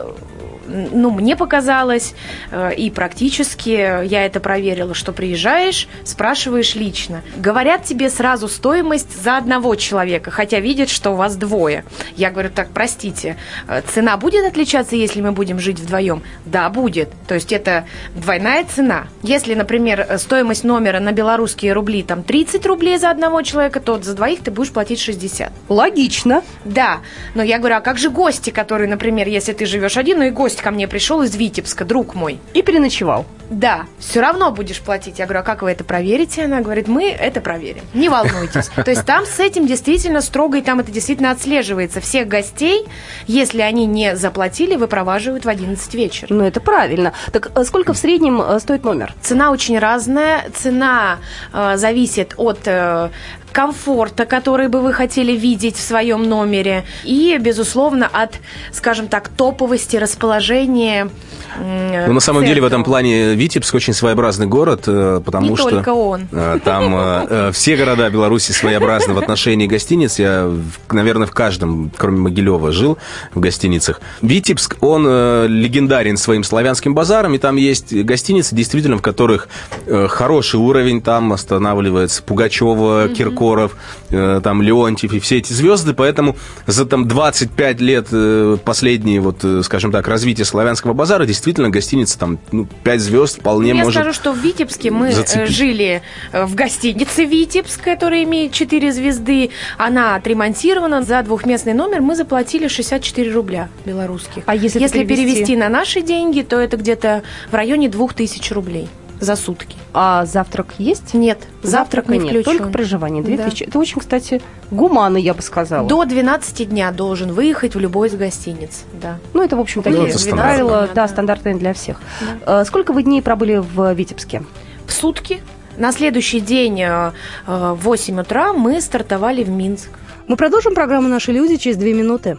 ну, 0.70 1.10
мне 1.10 1.36
показалось, 1.36 2.14
э, 2.50 2.74
и 2.74 2.90
практически 2.90 4.04
я 4.06 4.24
это 4.24 4.40
проверила, 4.40 4.94
что 4.94 5.12
приезжаешь, 5.12 5.88
спрашиваешь 6.04 6.74
лично. 6.74 7.22
Говорят 7.36 7.84
тебе 7.84 8.10
сразу 8.10 8.48
стоимость 8.48 9.22
за 9.22 9.36
одного 9.36 9.74
человека, 9.74 10.30
хотя 10.30 10.60
видят, 10.60 10.88
что 10.88 11.10
у 11.10 11.14
вас 11.14 11.36
двое. 11.36 11.84
Я 12.16 12.30
говорю, 12.30 12.50
так, 12.50 12.68
простите, 12.72 13.36
э, 13.68 13.82
цена 13.92 14.16
будет 14.16 14.44
отличаться, 14.46 14.96
если 14.96 15.20
мы 15.20 15.32
будем 15.32 15.58
жить 15.58 15.80
вдвоем? 15.80 16.22
Да, 16.44 16.68
будет. 16.70 17.10
То 17.26 17.34
есть 17.34 17.52
это 17.52 17.84
двойная 18.14 18.64
цена. 18.64 19.06
Если, 19.22 19.54
например, 19.54 20.06
стоимость 20.18 20.64
номера 20.64 21.00
на 21.00 21.12
белорусские 21.12 21.72
рубли 21.72 22.02
там 22.02 22.22
30 22.22 22.64
рублей 22.66 22.98
за 22.98 23.10
одного 23.10 23.42
человека, 23.42 23.80
то 23.80 24.00
за 24.00 24.14
двоих 24.14 24.42
ты 24.42 24.50
будешь 24.50 24.70
платить 24.70 25.00
60. 25.00 25.52
Логично. 25.68 26.42
Да. 26.64 27.00
Но 27.34 27.42
я 27.42 27.58
говорю, 27.58 27.76
а 27.76 27.80
как 27.80 27.98
же 27.98 28.10
гости, 28.10 28.50
которые, 28.50 28.88
например, 28.88 29.28
если 29.28 29.52
ты 29.52 29.66
живешь 29.66 29.96
один, 29.96 30.18
ну 30.18 30.24
и 30.24 30.30
гость 30.60 30.62
ко 30.62 30.70
мне 30.70 30.86
пришел 30.86 31.22
из 31.22 31.34
Витебска, 31.34 31.84
друг 31.84 32.14
мой. 32.14 32.38
И 32.54 32.62
переночевал. 32.62 33.26
Да, 33.50 33.86
все 33.98 34.20
равно 34.20 34.52
будешь 34.52 34.80
платить. 34.80 35.18
Я 35.18 35.24
говорю, 35.26 35.40
а 35.40 35.42
как 35.42 35.62
вы 35.62 35.72
это 35.72 35.82
проверите? 35.82 36.44
Она 36.44 36.60
говорит, 36.60 36.86
мы 36.86 37.10
это 37.10 37.40
проверим. 37.40 37.82
Не 37.94 38.08
волнуйтесь. 38.08 38.68
То 38.76 38.90
есть 38.90 39.04
там 39.04 39.26
с 39.26 39.40
этим 39.40 39.66
действительно 39.66 40.20
строго, 40.20 40.58
и 40.58 40.62
там 40.62 40.78
это 40.78 40.92
действительно 40.92 41.32
отслеживается. 41.32 42.00
Всех 42.00 42.28
гостей, 42.28 42.86
если 43.26 43.60
они 43.60 43.86
не 43.86 44.14
заплатили, 44.14 44.76
выпроваживают 44.76 45.44
в 45.44 45.48
11 45.48 45.94
вечера. 45.94 46.28
Ну, 46.32 46.44
это 46.44 46.60
правильно. 46.60 47.12
Так 47.32 47.50
э, 47.56 47.64
сколько 47.64 47.92
в 47.92 47.98
среднем 47.98 48.40
э, 48.40 48.60
стоит 48.60 48.84
номер? 48.84 49.14
Цена 49.20 49.50
очень 49.50 49.78
разная. 49.78 50.44
Цена 50.54 51.18
э, 51.52 51.76
зависит 51.76 52.34
от 52.36 52.60
э, 52.66 53.10
комфорта, 53.52 54.26
который 54.26 54.68
бы 54.68 54.80
вы 54.80 54.92
хотели 54.92 55.32
видеть 55.32 55.76
в 55.76 55.80
своем 55.80 56.28
номере, 56.28 56.84
и, 57.04 57.36
безусловно, 57.40 58.08
от, 58.12 58.38
скажем 58.72 59.08
так, 59.08 59.28
топовости 59.28 59.96
расположения 59.96 61.10
ну, 61.58 62.12
на 62.12 62.20
самом 62.20 62.44
деле, 62.44 62.60
в 62.60 62.64
этом 62.64 62.84
плане 62.84 63.34
Витебск 63.34 63.74
очень 63.74 63.92
своеобразный 63.92 64.46
город, 64.46 64.84
э, 64.86 65.20
потому 65.24 65.50
Не 65.50 65.56
что... 65.56 65.70
только 65.70 65.90
он. 65.90 66.28
э, 66.30 66.58
Там 66.64 66.94
э, 66.94 67.50
все 67.52 67.76
города 67.76 68.08
Беларуси 68.10 68.52
своеобразны 68.52 69.14
в 69.14 69.18
отношении 69.18 69.66
гостиниц. 69.66 70.18
Я, 70.18 70.50
наверное, 70.90 71.26
в 71.26 71.32
каждом, 71.32 71.90
кроме 71.96 72.18
Могилева, 72.18 72.72
жил 72.72 72.98
в 73.34 73.40
гостиницах. 73.40 74.00
Витебск, 74.22 74.76
он 74.80 75.04
э, 75.08 75.46
легендарен 75.48 76.16
своим 76.16 76.44
славянским 76.44 76.94
базаром, 76.94 77.34
и 77.34 77.38
там 77.38 77.56
есть 77.56 77.94
гостиницы, 77.94 78.54
действительно, 78.54 78.98
в 78.98 79.02
которых 79.02 79.48
э, 79.86 80.06
хороший 80.08 80.60
уровень. 80.60 81.02
Там 81.02 81.32
останавливается 81.32 82.22
Пугачева, 82.22 83.08
Киркоров, 83.40 83.76
э, 84.10 84.40
там 84.42 84.62
Леонтьев 84.62 85.12
и 85.12 85.18
все 85.18 85.38
эти 85.38 85.52
звезды. 85.52 85.94
Поэтому 85.94 86.36
за 86.66 86.84
там 86.84 87.08
25 87.08 87.80
лет 87.80 88.08
э, 88.12 88.58
последние, 88.64 89.20
вот, 89.20 89.38
э, 89.42 89.62
скажем 89.62 89.92
так, 89.92 90.06
развития 90.08 90.44
славянского 90.44 90.92
базара, 90.92 91.24
действительно, 91.24 91.70
гостиница 91.70 92.18
там 92.18 92.38
ну, 92.52 92.66
5 92.84 93.00
звезд 93.00 93.40
вполне 93.40 93.70
Я 93.70 93.76
может... 93.76 93.94
скажу, 93.94 94.12
что 94.12 94.32
в 94.32 94.38
Витебске 94.38 94.90
мы 94.90 95.12
зацепить. 95.12 95.56
жили 95.56 96.02
в 96.32 96.54
гостинице 96.54 97.24
Витебск, 97.24 97.82
которая 97.82 98.24
имеет 98.24 98.52
4 98.52 98.92
звезды. 98.92 99.50
Она 99.78 100.16
отремонтирована. 100.16 101.02
За 101.02 101.22
двухместный 101.22 101.72
номер 101.72 102.02
мы 102.02 102.14
заплатили 102.14 102.68
64 102.68 103.32
рубля 103.32 103.68
белорусских. 103.86 104.42
А 104.46 104.54
если 104.54 104.84
это 104.84 104.92
перевести? 104.92 105.16
перевести 105.16 105.56
на 105.56 105.68
наши 105.68 106.02
деньги, 106.02 106.42
то 106.42 106.56
это 106.58 106.76
где-то 106.76 107.22
в 107.50 107.54
районе 107.54 107.88
2000 107.88 108.52
рублей 108.52 108.88
за 109.20 109.36
сутки. 109.36 109.76
А 109.92 110.24
завтрак 110.24 110.74
есть? 110.78 111.14
Нет, 111.14 111.38
завтрак 111.62 112.08
не 112.08 112.18
нет, 112.18 112.28
включен. 112.30 112.58
только 112.58 112.72
проживание. 112.72 113.22
Да. 113.22 113.28
2000. 113.28 113.64
Это 113.64 113.78
очень, 113.78 114.00
кстати, 114.00 114.40
гуманно, 114.70 115.18
я 115.18 115.34
бы 115.34 115.42
сказала. 115.42 115.86
До 115.86 116.04
12 116.04 116.68
дня 116.68 116.90
должен 116.90 117.32
выехать 117.32 117.74
в 117.74 117.78
любой 117.78 118.08
из 118.08 118.14
гостиниц. 118.14 118.84
Да. 119.00 119.18
Ну, 119.34 119.42
это, 119.42 119.56
в 119.56 119.60
общем, 119.60 119.82
Ну, 119.84 119.90
такие 119.92 120.08
это 120.08 120.30
правила, 120.36 120.88
да, 120.88 121.02
Да. 121.02 121.08
стандартные 121.08 121.54
для 121.54 121.74
всех. 121.74 122.00
Э, 122.46 122.64
Сколько 122.64 122.92
вы 122.92 123.02
дней 123.02 123.20
пробыли 123.22 123.56
в 123.56 123.92
Витебске? 123.92 124.42
В 124.86 124.92
сутки. 124.92 125.40
На 125.76 125.92
следующий 125.92 126.40
день 126.40 126.80
э, 126.80 127.12
э, 127.46 127.74
в 127.78 127.82
8 127.84 128.20
утра 128.20 128.52
мы 128.52 128.80
стартовали 128.80 129.44
в 129.44 129.48
Минск. 129.50 129.90
Мы 130.26 130.36
продолжим 130.36 130.74
программу 130.74 131.08
«Наши 131.08 131.32
люди» 131.32 131.56
через 131.56 131.76
две 131.76 131.92
минуты. 131.92 132.38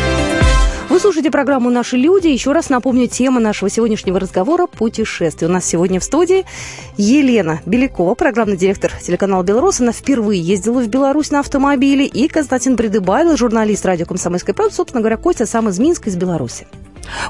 Слушаете 1.01 1.31
программу 1.31 1.71
«Наши 1.71 1.97
люди». 1.97 2.27
Еще 2.27 2.51
раз 2.51 2.69
напомню, 2.69 3.07
тема 3.07 3.39
нашего 3.39 3.71
сегодняшнего 3.71 4.19
разговора– 4.19 4.67
путешествие. 4.67 5.49
У 5.49 5.51
нас 5.51 5.65
сегодня 5.65 5.99
в 5.99 6.03
студии 6.03 6.45
Елена 6.95 7.59
Белякова, 7.65 8.13
программный 8.13 8.55
директор 8.55 8.91
телеканала 9.01 9.41
«Белрос». 9.41 9.81
Она 9.81 9.93
впервые 9.93 10.39
ездила 10.39 10.79
в 10.79 10.87
Беларусь 10.87 11.31
на 11.31 11.39
автомобиле. 11.39 12.05
И 12.05 12.27
Константин 12.27 12.77
Придыбайло, 12.77 13.35
журналист 13.35 13.83
радио 13.83 14.05
«Комсомольская 14.05 14.53
правда». 14.53 14.75
Собственно 14.75 15.01
говоря, 15.01 15.17
Костя 15.17 15.47
сам 15.47 15.69
из 15.69 15.79
Минска, 15.79 16.07
из 16.07 16.15
Беларуси. 16.17 16.67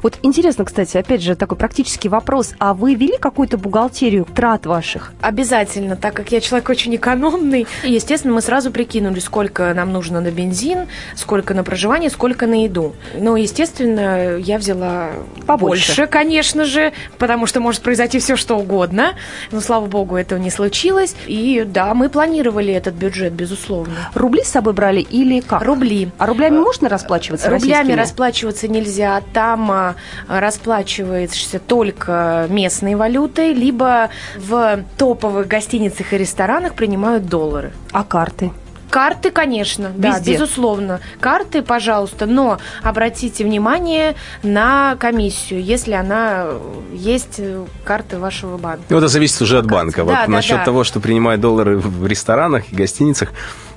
Вот 0.01 0.17
интересно, 0.21 0.65
кстати, 0.65 0.97
опять 0.97 1.21
же, 1.21 1.35
такой 1.35 1.57
практический 1.57 2.09
вопрос. 2.09 2.53
А 2.59 2.73
вы 2.73 2.95
вели 2.95 3.17
какую-то 3.17 3.57
бухгалтерию 3.57 4.25
трат 4.25 4.65
ваших? 4.65 5.13
Обязательно, 5.21 5.95
так 5.95 6.13
как 6.13 6.31
я 6.31 6.41
человек 6.41 6.69
очень 6.69 6.95
экономный. 6.95 7.67
И, 7.83 7.91
естественно, 7.91 8.33
мы 8.33 8.41
сразу 8.41 8.71
прикинули, 8.71 9.19
сколько 9.19 9.73
нам 9.73 9.91
нужно 9.91 10.21
на 10.21 10.31
бензин, 10.31 10.87
сколько 11.15 11.53
на 11.53 11.63
проживание, 11.63 12.09
сколько 12.09 12.47
на 12.47 12.63
еду. 12.63 12.93
Ну, 13.15 13.35
естественно, 13.35 14.37
я 14.37 14.57
взяла 14.57 15.09
Побольше. 15.45 15.87
больше, 15.87 16.07
конечно 16.07 16.65
же, 16.65 16.93
потому 17.17 17.45
что 17.45 17.59
может 17.59 17.81
произойти 17.81 18.19
все, 18.19 18.35
что 18.35 18.57
угодно. 18.57 19.13
Но, 19.51 19.61
слава 19.61 19.85
богу, 19.85 20.15
этого 20.15 20.39
не 20.39 20.49
случилось. 20.49 21.15
И 21.27 21.63
да, 21.65 21.93
мы 21.93 22.09
планировали 22.09 22.73
этот 22.73 22.95
бюджет, 22.95 23.33
безусловно. 23.33 23.93
Рубли 24.13 24.43
с 24.43 24.49
собой 24.49 24.73
брали 24.73 25.01
или 25.01 25.39
как? 25.39 25.61
Рубли. 25.61 26.09
А 26.17 26.25
рублями 26.25 26.57
можно 26.59 26.89
расплачиваться 26.89 27.49
Рублями 27.49 27.93
расплачиваться 27.93 28.67
нельзя. 28.67 29.21
Там 29.33 29.60
а, 29.69 29.95
расплачиваешься 30.27 31.59
только 31.59 32.47
местной 32.49 32.95
валютой, 32.95 33.53
либо 33.53 34.09
в 34.37 34.79
топовых 34.97 35.47
гостиницах 35.47 36.13
и 36.13 36.17
ресторанах 36.17 36.73
принимают 36.73 37.25
доллары. 37.25 37.73
А 37.91 38.03
карты? 38.03 38.51
Карты, 38.91 39.31
конечно, 39.31 39.89
да, 39.95 40.09
Везде. 40.09 40.33
безусловно. 40.33 40.99
Карты, 41.21 41.61
пожалуйста, 41.61 42.25
но 42.25 42.59
обратите 42.83 43.45
внимание 43.45 44.15
на 44.43 44.97
комиссию, 44.99 45.63
если 45.63 45.93
она 45.93 46.43
э, 46.47 46.59
есть 46.93 47.35
э, 47.37 47.65
карты 47.85 48.19
вашего 48.19 48.57
банка. 48.57 48.83
Ну, 48.89 48.97
это 48.97 49.07
зависит 49.07 49.41
уже 49.41 49.59
от 49.59 49.65
банка. 49.65 50.03
Вот 50.03 50.11
Да, 50.13 50.25
да, 50.25 50.31
насчет 50.31 50.57
да. 50.57 50.65
того, 50.65 50.83
что 50.83 50.99
принимают 50.99 51.39
доллары 51.39 51.77
в 51.77 52.05
ресторанах 52.05 52.73
и 52.73 52.75
гостиницах, 52.75 53.31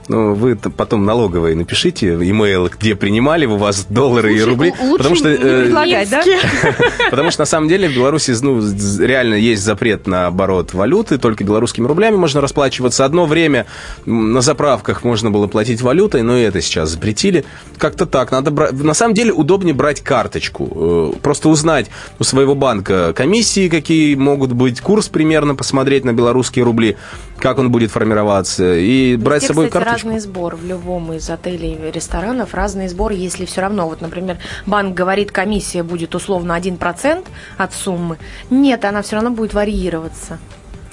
ну, 0.08 0.34
вы 0.34 0.56
потом 0.56 1.04
налоговые 1.04 1.54
напишите, 1.56 2.14
имейл, 2.14 2.68
где 2.68 2.94
принимали 2.94 3.46
у 3.46 3.56
вас 3.56 3.86
доллары 3.88 4.34
и 4.34 4.38
Слушай, 4.38 4.50
рубли. 4.50 4.74
лучше 4.80 4.96
потому 4.98 5.16
что, 5.16 5.28
не 5.30 5.34
э, 5.36 5.62
предлагать, 5.64 6.10
да? 6.10 6.22
потому 7.10 7.30
что 7.30 7.42
на 7.42 7.46
самом 7.46 7.68
деле 7.68 7.88
в 7.88 7.94
Беларуси 7.94 8.34
ну, 8.42 8.60
реально 9.04 9.34
есть 9.34 9.62
запрет 9.62 10.06
на 10.06 10.26
оборот 10.26 10.74
валюты, 10.74 11.18
только 11.18 11.44
белорусскими 11.44 11.86
рублями 11.86 12.16
можно 12.16 12.40
расплачиваться. 12.40 13.04
Одно 13.04 13.26
время 13.26 13.66
на 14.04 14.40
заправках 14.40 15.04
можно 15.04 15.30
было 15.30 15.46
платить 15.46 15.80
валютой, 15.82 16.22
но 16.22 16.36
и 16.36 16.42
это 16.42 16.60
сейчас 16.60 16.90
запретили. 16.90 17.44
Как-то 17.78 18.06
так. 18.06 18.30
Надо 18.32 18.50
бра- 18.50 18.70
На 18.72 18.94
самом 18.94 19.14
деле 19.14 19.32
удобнее 19.32 19.74
брать 19.74 20.00
карточку. 20.02 21.12
э, 21.16 21.20
Просто 21.22 21.48
узнать 21.48 21.86
у 22.18 22.24
своего 22.24 22.54
банка 22.54 23.12
комиссии, 23.14 23.68
какие 23.68 24.14
могут 24.14 24.52
быть, 24.52 24.80
курс 24.80 25.08
примерно 25.08 25.54
посмотреть 25.54 26.04
на 26.04 26.12
белорусские 26.12 26.64
рубли, 26.64 26.96
как 27.38 27.58
он 27.58 27.70
будет 27.70 27.90
формироваться, 27.90 28.76
и 28.76 29.16
брать 29.16 29.40
с 29.42 29.44
Везде, 29.44 29.54
собой 29.54 29.66
кстати, 29.68 29.84
карточку. 29.84 29.93
Разный 29.94 30.20
сбор 30.20 30.56
в 30.56 30.64
любом 30.64 31.12
из 31.12 31.28
отелей 31.30 31.74
и 31.74 31.90
ресторанов, 31.90 32.54
разный 32.54 32.88
сбор, 32.88 33.12
если 33.12 33.44
все 33.44 33.60
равно, 33.60 33.88
вот, 33.88 34.00
например, 34.00 34.38
банк 34.66 34.94
говорит, 34.94 35.32
комиссия 35.32 35.82
будет 35.82 36.14
условно 36.14 36.58
1% 36.58 37.26
от 37.56 37.72
суммы, 37.72 38.18
нет, 38.50 38.84
она 38.84 39.02
все 39.02 39.16
равно 39.16 39.30
будет 39.30 39.54
варьироваться. 39.54 40.38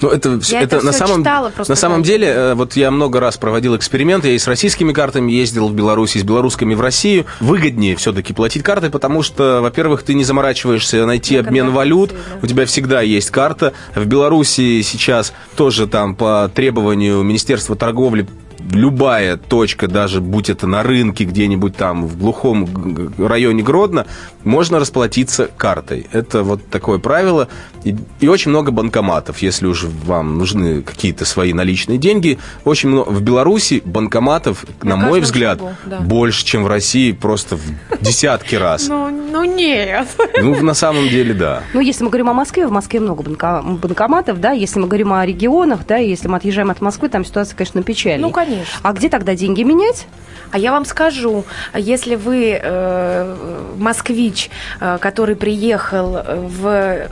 Ну, 0.02 0.08
это, 0.08 0.40
Я 0.48 0.62
это 0.62 0.80
на 0.84 0.90
всё 0.90 1.06
самом, 1.06 1.20
читала, 1.20 1.50
просто 1.50 1.70
на 1.70 1.76
самом 1.76 2.02
деле, 2.02 2.26
э, 2.26 2.54
вот 2.54 2.74
я 2.74 2.90
много 2.90 3.20
раз 3.20 3.36
проводил 3.36 3.76
эксперименты, 3.76 4.28
я 4.28 4.34
и 4.34 4.38
с 4.38 4.48
российскими 4.48 4.92
картами 4.92 5.30
ездил 5.30 5.68
в 5.68 5.74
Беларусь, 5.74 6.16
и 6.16 6.18
с 6.18 6.24
белорусскими 6.24 6.74
в 6.74 6.80
Россию. 6.80 7.26
Выгоднее 7.38 7.94
все-таки 7.94 8.32
платить 8.32 8.64
картой, 8.64 8.90
потому 8.90 9.22
что, 9.22 9.60
во-первых, 9.62 10.02
ты 10.02 10.14
не 10.14 10.24
заморачиваешься 10.24 11.06
найти 11.06 11.36
На 11.36 11.46
обмен 11.46 11.70
валют, 11.70 12.10
да. 12.10 12.16
у 12.42 12.46
тебя 12.48 12.66
всегда 12.66 13.00
есть 13.00 13.30
карта. 13.30 13.74
В 13.94 14.04
Беларуси 14.04 14.82
сейчас 14.82 15.32
тоже 15.56 15.86
там 15.86 16.16
по 16.16 16.50
требованию 16.52 17.22
Министерства 17.22 17.76
торговли 17.76 18.26
любая 18.70 19.36
точка, 19.36 19.88
даже 19.88 20.20
будь 20.20 20.50
это 20.50 20.66
на 20.66 20.82
рынке 20.82 21.24
где-нибудь 21.24 21.76
там 21.76 22.06
в 22.06 22.18
глухом 22.18 23.12
районе 23.18 23.62
Гродно, 23.62 24.06
можно 24.44 24.78
расплатиться 24.78 25.48
картой. 25.56 26.06
Это 26.12 26.42
вот 26.42 26.66
такое 26.68 26.98
правило. 26.98 27.48
И, 27.84 27.96
и 28.20 28.28
очень 28.28 28.50
много 28.50 28.70
банкоматов, 28.70 29.40
если 29.42 29.66
уж 29.66 29.84
вам 29.84 30.38
нужны 30.38 30.82
какие-то 30.82 31.24
свои 31.24 31.52
наличные 31.52 31.98
деньги. 31.98 32.38
Очень 32.64 32.90
много. 32.90 33.10
В 33.10 33.22
Беларуси 33.22 33.82
банкоматов, 33.84 34.64
на, 34.82 34.96
На 34.96 35.08
мой 35.08 35.20
взгляд, 35.20 35.58
шагу, 35.58 35.72
да. 35.86 36.00
больше, 36.00 36.44
чем 36.44 36.64
в 36.64 36.68
России, 36.68 37.12
просто 37.12 37.56
в 37.56 37.62
десятки 38.00 38.54
раз. 38.54 38.88
Ну, 38.88 39.08
ну 39.10 39.44
нет. 39.44 40.08
Ну, 40.40 40.60
на 40.62 40.74
самом 40.74 41.08
деле, 41.08 41.34
да. 41.34 41.62
Ну, 41.74 41.80
если 41.80 42.04
мы 42.04 42.10
говорим 42.10 42.30
о 42.30 42.34
Москве, 42.34 42.66
в 42.66 42.72
Москве 42.72 43.00
много 43.00 43.22
банкоматов, 43.22 44.40
да, 44.40 44.52
если 44.52 44.78
мы 44.78 44.86
говорим 44.86 45.12
о 45.12 45.24
регионах, 45.24 45.80
да, 45.86 45.96
если 45.96 46.28
мы 46.28 46.36
отъезжаем 46.36 46.70
от 46.70 46.80
Москвы, 46.80 47.08
там 47.08 47.24
ситуация, 47.24 47.56
конечно, 47.56 47.82
печальная. 47.82 48.20
Ну, 48.20 48.30
конечно. 48.30 48.51
А 48.82 48.92
где 48.92 49.08
тогда 49.08 49.34
деньги 49.34 49.62
менять? 49.62 50.06
А 50.52 50.58
я 50.58 50.70
вам 50.70 50.84
скажу, 50.84 51.44
если 51.74 52.14
вы 52.14 52.60
э, 52.62 53.72
москвич, 53.78 54.50
э, 54.80 54.98
который 55.00 55.34
приехал 55.34 56.22
в 56.26 57.08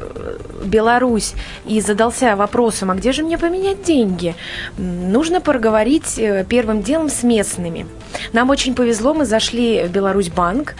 Беларусь 0.63 1.33
и 1.65 1.81
задался 1.81 2.37
вопросом, 2.37 2.91
а 2.91 2.95
где 2.95 3.13
же 3.13 3.23
мне 3.23 3.39
поменять 3.39 3.83
деньги, 3.83 4.35
нужно 4.77 5.41
поговорить 5.41 6.19
э, 6.19 6.45
первым 6.47 6.83
делом 6.83 7.09
с 7.09 7.23
местными. 7.23 7.87
Нам 8.35 8.51
очень 8.51 8.75
повезло, 8.75 9.15
мы 9.15 9.25
зашли 9.25 9.85
в 9.85 9.91
Беларусь 9.91 10.29
банк 10.29 10.75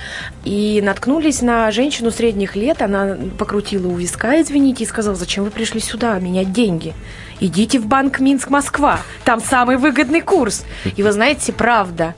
и 0.45 0.83
наткнулись 0.85 1.41
на 1.41 1.71
женщину 1.71 2.11
средних 2.11 2.57
лет. 2.57 2.83
Она 2.83 3.17
покрутила 3.39 3.89
у 3.89 3.97
виска, 3.97 4.39
извините, 4.41 4.85
и 4.85 4.87
сказала, 4.87 5.17
зачем 5.17 5.45
вы 5.45 5.51
пришли 5.51 5.81
сюда 5.81 6.19
менять 6.19 6.53
деньги? 6.53 6.93
Идите 7.41 7.79
в 7.79 7.87
банк 7.87 8.21
Минск-Москва, 8.21 9.01
там 9.25 9.41
самый 9.41 9.79
выгодный 9.79 10.21
курс. 10.21 10.65
И 10.97 11.03
вы 11.03 11.11
знаете, 11.11 11.55
правда, 11.55 12.15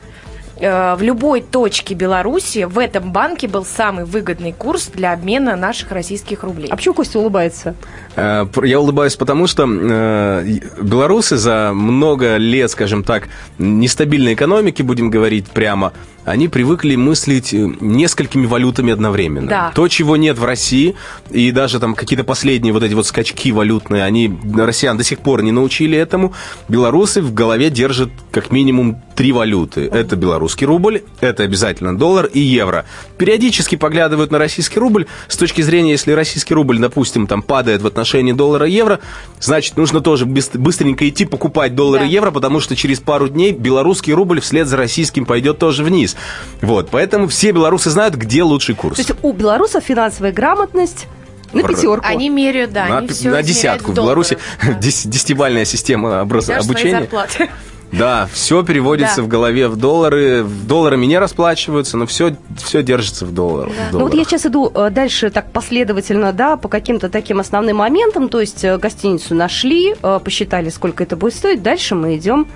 э, 0.58 0.94
в 0.96 1.02
любой 1.02 1.42
точке 1.42 1.94
Беларуси 1.94 2.64
в 2.64 2.76
этом 2.76 3.12
банке 3.12 3.46
был 3.46 3.64
самый 3.64 4.04
выгодный 4.04 4.52
курс 4.52 4.90
для 4.92 5.12
обмена 5.12 5.54
наших 5.54 5.92
российских 5.92 6.42
рублей. 6.42 6.68
А 6.70 6.76
почему 6.76 6.94
Костя 6.94 7.20
улыбается? 7.20 7.76
Э, 8.16 8.46
я 8.64 8.80
улыбаюсь 8.80 9.14
потому, 9.14 9.46
что 9.46 9.64
э, 9.64 10.58
белорусы 10.80 11.37
за 11.37 11.70
много 11.72 12.37
лет, 12.37 12.72
скажем 12.72 13.04
так, 13.04 13.28
нестабильной 13.58 14.35
экономики, 14.35 14.82
будем 14.82 15.08
говорить 15.08 15.46
прямо, 15.46 15.92
они 16.24 16.48
привыкли 16.48 16.96
мыслить 16.96 17.52
э, 17.52 17.68
несколькими 17.80 18.46
валютами 18.46 18.92
одновременно. 18.92 19.48
Да. 19.48 19.72
То, 19.74 19.88
чего 19.88 20.16
нет 20.16 20.38
в 20.38 20.44
России, 20.44 20.94
и 21.30 21.50
даже 21.50 21.80
там 21.80 21.94
какие-то 21.94 22.24
последние 22.24 22.72
вот 22.72 22.82
эти 22.82 22.94
вот 22.94 23.06
скачки 23.06 23.50
валютные, 23.52 24.04
они 24.04 24.32
россиян 24.56 24.96
до 24.96 25.04
сих 25.04 25.18
пор 25.18 25.42
не 25.42 25.52
научили 25.52 25.98
этому. 25.98 26.32
Белорусы 26.68 27.22
в 27.22 27.35
голове 27.35 27.70
держат 27.70 28.11
как 28.30 28.50
минимум 28.50 29.02
три 29.16 29.32
валюты. 29.32 29.82
Это 29.92 30.16
белорусский 30.16 30.66
рубль, 30.66 31.02
это 31.20 31.42
обязательно 31.42 31.96
доллар 31.96 32.26
и 32.26 32.40
евро. 32.40 32.87
Периодически 33.18 33.76
поглядывают 33.76 34.30
на 34.30 34.38
российский 34.38 34.78
рубль 34.78 35.06
с 35.28 35.37
точки 35.37 35.61
зрения, 35.62 35.90
если 35.92 36.12
российский 36.12 36.54
рубль, 36.54 36.78
допустим, 36.78 37.26
там 37.26 37.42
падает 37.42 37.82
в 37.82 37.87
отношении 37.87 38.32
доллара 38.32 38.66
и 38.66 38.72
евро, 38.72 39.00
значит, 39.40 39.76
нужно 39.76 40.00
тоже 40.00 40.24
быстренько 40.26 41.08
идти 41.08 41.24
покупать 41.24 41.74
доллары 41.74 42.04
Да. 42.04 42.08
и 42.08 42.12
евро, 42.12 42.30
потому 42.30 42.61
что 42.61 42.74
через 42.76 43.00
пару 43.00 43.28
дней 43.28 43.52
белорусский 43.52 44.12
рубль 44.12 44.40
вслед 44.40 44.66
за 44.66 44.76
российским 44.76 45.26
пойдет 45.26 45.58
тоже 45.58 45.85
вниз. 45.85 46.12
Вот, 46.61 46.88
поэтому 46.90 47.29
все 47.29 47.51
белорусы 47.53 47.90
знают, 47.90 48.14
где 48.14 48.42
лучший 48.42 48.75
курс. 48.75 48.96
То 48.96 49.03
есть 49.03 49.12
у 49.22 49.33
белорусов 49.33 49.85
финансовая 49.85 50.33
грамотность 50.33 51.07
на 51.53 51.62
пятерку. 51.62 52.07
Они 52.07 52.29
меряют, 52.29 52.72
да, 52.72 52.87
на, 52.87 52.98
они 52.98 53.09
все 53.09 53.31
на 53.31 53.42
десятку. 53.42 53.92
В 53.92 53.94
Беларуси 53.94 54.38
дес- 54.81 55.05
десятибальная 55.07 55.64
система 55.64 56.22
образ- 56.22 56.48
обучения. 56.51 57.09
Да, 57.92 58.27
все 58.33 58.62
переводится 58.62 59.16
Да. 59.16 59.22
в 59.25 59.29
голове 59.29 59.68
в 59.68 59.77
доллары. 59.77 60.42
В 60.44 60.66
долларами 60.66 61.05
не 61.05 61.18
расплачиваются, 61.18 61.98
но 61.98 62.07
все, 62.07 62.35
все 62.64 62.83
держится 62.83 63.27
в, 63.27 63.35
доллар, 63.35 63.68
в 63.68 63.72
Ну 63.72 63.77
вот 63.77 63.85
я 63.92 63.98
долларах. 63.98 64.29
сейчас 64.31 64.46
иду 64.46 64.72
э, 64.75 64.88
дальше 64.88 65.29
так 65.29 65.53
последовательно, 65.53 66.33
да, 66.33 66.57
по 66.57 66.68
каким-то 66.70 67.11
таким 67.11 67.38
основным 67.38 67.77
моментам. 67.77 68.31
То 68.31 68.40
есть 68.40 68.64
э, 68.64 68.79
гостиницу 68.79 69.35
нашли, 69.35 69.94
э, 70.03 70.20
посчитали, 70.25 70.70
сколько 70.70 71.03
это 71.05 71.16
будет 71.16 71.35
стоить. 71.35 71.62
Дальше 71.62 71.94
мы 71.94 72.16
идем 72.16 72.46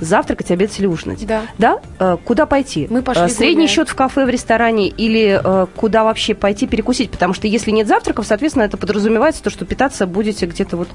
завтракать, 0.00 0.50
обедать 0.50 0.78
или 0.78 0.86
ужинать. 0.86 1.26
Да. 1.26 1.42
Да? 1.58 1.78
Э, 1.98 2.16
Куда 2.24 2.46
пойти? 2.46 2.86
Мы 2.90 3.02
пошли 3.02 3.24
Э, 3.24 3.28
Средний 3.28 3.54
гулять. 3.64 3.70
счет 3.70 3.88
в 3.88 3.94
кафе, 3.94 4.24
в 4.24 4.28
ресторане 4.28 4.88
или 4.88 5.40
э, 5.42 5.66
куда 5.76 6.04
вообще 6.04 6.34
пойти 6.34 6.66
перекусить? 6.66 7.10
Потому 7.10 7.34
что 7.34 7.46
если 7.46 7.70
нет 7.70 7.86
завтраков, 7.86 8.26
соответственно, 8.26 8.64
это 8.64 8.76
подразумевается 8.76 9.42
то, 9.42 9.50
что 9.50 9.64
питаться 9.64 10.06
будете 10.06 10.46
где-то 10.46 10.76
вот... 10.76 10.88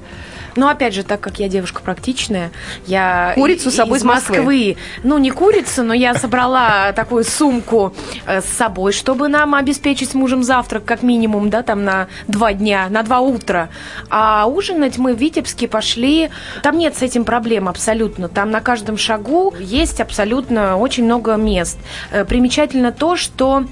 Но 0.56 0.68
опять 0.68 0.94
же, 0.94 1.02
так 1.02 1.20
как 1.20 1.38
я 1.38 1.48
девушка 1.48 1.80
практичная, 1.82 2.50
я 2.86 3.32
Курицу 3.34 3.70
с 3.70 3.74
собой 3.74 3.98
из 3.98 4.02
из 4.02 4.04
Москвы. 4.04 4.36
Москвы. 4.36 4.76
Ну, 5.02 5.18
не 5.18 5.30
курицу, 5.30 5.82
но 5.82 5.94
я 5.94 6.14
собрала 6.14 6.92
такую 6.96 7.24
сумку 7.24 7.94
э, 8.26 8.40
с 8.40 8.46
собой, 8.46 8.92
чтобы 8.92 9.28
нам 9.28 9.54
обеспечить 9.54 10.10
с 10.10 10.14
мужем 10.14 10.42
завтрак 10.42 10.84
как 10.84 11.02
минимум, 11.02 11.50
да, 11.50 11.62
там 11.62 11.84
на 11.84 12.08
два 12.28 12.52
дня, 12.52 12.86
на 12.90 13.02
два 13.02 13.20
утра. 13.20 13.68
А 14.10 14.46
ужинать 14.46 14.98
мы 14.98 15.14
в 15.14 15.18
Витебске 15.18 15.68
пошли. 15.68 16.30
Там 16.62 16.78
нет 16.78 16.96
с 16.96 17.02
этим 17.02 17.24
проблем 17.24 17.68
абсолютно. 17.68 18.28
Там 18.28 18.50
на 18.50 18.60
каждом 18.60 18.91
шагу 18.96 19.54
есть 19.58 20.00
абсолютно 20.00 20.76
очень 20.76 21.04
много 21.04 21.34
мест. 21.36 21.78
Э, 22.10 22.24
Примечательно 22.24 22.92
то, 22.92 23.16
что 23.16 23.64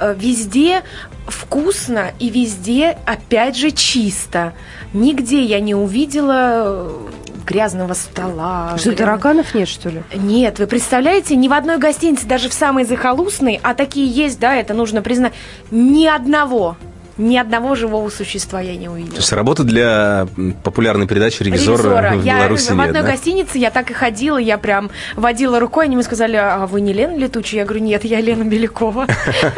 э, 0.00 0.14
везде 0.18 0.82
вкусно 1.26 2.12
и 2.18 2.30
везде, 2.30 2.96
опять 3.04 3.56
же, 3.56 3.70
чисто. 3.70 4.52
Нигде 4.92 5.42
я 5.42 5.60
не 5.60 5.74
увидела 5.74 6.62
э, 6.64 7.08
грязного 7.46 7.94
стола. 7.94 8.74
Что, 8.78 8.90
грязного- 8.90 8.96
тараканов 8.96 9.54
нет, 9.54 9.68
что 9.68 9.88
ли? 9.88 10.02
Нет, 10.14 10.58
вы 10.58 10.66
представляете, 10.66 11.36
ни 11.36 11.48
в 11.48 11.52
одной 11.52 11.78
гостинице, 11.78 12.26
даже 12.26 12.48
в 12.48 12.52
самой 12.52 12.84
захолустной, 12.84 13.60
а 13.62 13.74
такие 13.74 14.06
есть, 14.08 14.38
да, 14.40 14.56
это 14.56 14.74
нужно 14.74 15.02
признать, 15.02 15.32
ни 15.70 16.06
одного, 16.06 16.76
ни 17.18 17.36
одного 17.36 17.74
живого 17.74 18.08
существа 18.10 18.60
я 18.60 18.76
не 18.76 18.88
увидела. 18.88 19.12
То 19.14 19.20
есть 19.20 19.32
работа 19.32 19.64
для 19.64 20.26
популярной 20.62 21.06
передачи 21.06 21.42
«Ревизора», 21.42 22.12
в 22.16 22.24
Я 22.24 22.36
Беларуси 22.38 22.72
в 22.72 22.76
нет, 22.76 22.86
одной 22.88 23.02
да? 23.02 23.08
гостинице 23.10 23.58
я 23.58 23.70
так 23.70 23.90
и 23.90 23.94
ходила, 23.94 24.36
я 24.38 24.58
прям 24.58 24.90
водила 25.14 25.58
рукой, 25.60 25.86
они 25.86 25.96
мне 25.96 26.04
сказали, 26.04 26.36
а 26.36 26.66
вы 26.66 26.80
не 26.80 26.92
Лена 26.92 27.16
Летучая? 27.16 27.60
Я 27.60 27.64
говорю, 27.66 27.84
нет, 27.84 28.04
я 28.04 28.20
Лена 28.20 28.44
Белякова. 28.44 29.06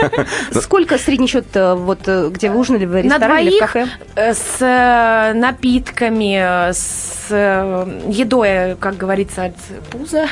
Сколько 0.60 0.98
средний 0.98 1.26
счет, 1.26 1.46
э, 1.54 1.74
вот, 1.74 2.00
э, 2.06 2.28
где 2.30 2.50
вы 2.50 2.60
ужинали, 2.60 2.84
в 2.86 2.94
ресторане 2.96 3.42
или 3.48 3.56
в 3.56 3.58
двоих 3.58 3.72
кафе? 3.72 3.88
э, 4.14 4.34
с 4.34 5.32
напитками, 5.34 6.70
с 6.72 7.26
едой, 8.08 8.76
как 8.76 8.96
говорится, 8.96 9.46
от 9.46 9.54
пуза, 9.90 10.26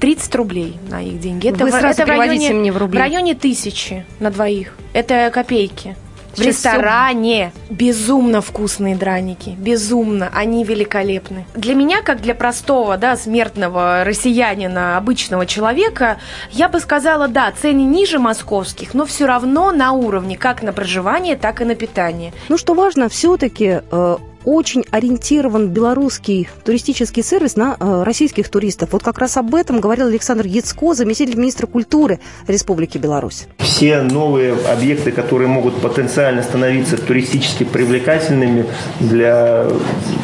30 0.00 0.34
рублей 0.34 0.76
на 0.90 1.02
их 1.02 1.18
деньги. 1.20 1.48
Вы 1.50 1.70
сразу 1.70 2.02
в 2.02 2.04
переводите 2.06 2.48
районе- 2.48 2.60
мне 2.60 2.72
в 2.72 2.76
рубли. 2.78 2.96
В 2.98 3.00
районе 3.00 3.34
тысячи 3.34 4.04
на 4.20 4.30
двоих. 4.30 4.74
Это 4.92 5.30
копейки. 5.32 5.96
В 6.32 6.36
Сейчас 6.36 6.46
ресторане 6.46 7.52
безумно 7.68 8.40
вкусные 8.40 8.96
драники, 8.96 9.54
безумно, 9.58 10.30
они 10.32 10.64
великолепны. 10.64 11.44
Для 11.54 11.74
меня, 11.74 12.00
как 12.00 12.22
для 12.22 12.34
простого, 12.34 12.96
да, 12.96 13.16
смертного 13.16 14.02
россиянина, 14.04 14.96
обычного 14.96 15.44
человека, 15.44 16.18
я 16.50 16.68
бы 16.70 16.80
сказала, 16.80 17.28
да, 17.28 17.52
цены 17.52 17.82
ниже 17.82 18.18
московских, 18.18 18.94
но 18.94 19.04
все 19.04 19.26
равно 19.26 19.72
на 19.72 19.92
уровне 19.92 20.38
как 20.38 20.62
на 20.62 20.72
проживание, 20.72 21.36
так 21.36 21.60
и 21.60 21.64
на 21.64 21.74
питание. 21.74 22.32
Ну, 22.48 22.56
что 22.56 22.72
важно, 22.74 23.10
все-таки 23.10 23.82
очень 24.44 24.84
ориентирован 24.90 25.68
белорусский 25.68 26.48
туристический 26.64 27.22
сервис 27.22 27.56
на 27.56 27.76
э, 27.78 28.02
российских 28.04 28.48
туристов. 28.48 28.90
Вот 28.92 29.02
как 29.02 29.18
раз 29.18 29.36
об 29.36 29.54
этом 29.54 29.80
говорил 29.80 30.06
Александр 30.06 30.46
Яцко, 30.46 30.94
заместитель 30.94 31.36
министра 31.36 31.66
культуры 31.66 32.20
Республики 32.46 32.98
Беларусь. 32.98 33.46
Все 33.58 34.02
новые 34.02 34.54
объекты, 34.54 35.12
которые 35.12 35.48
могут 35.48 35.80
потенциально 35.80 36.42
становиться 36.42 36.96
туристически 36.96 37.64
привлекательными 37.64 38.66
для, 39.00 39.66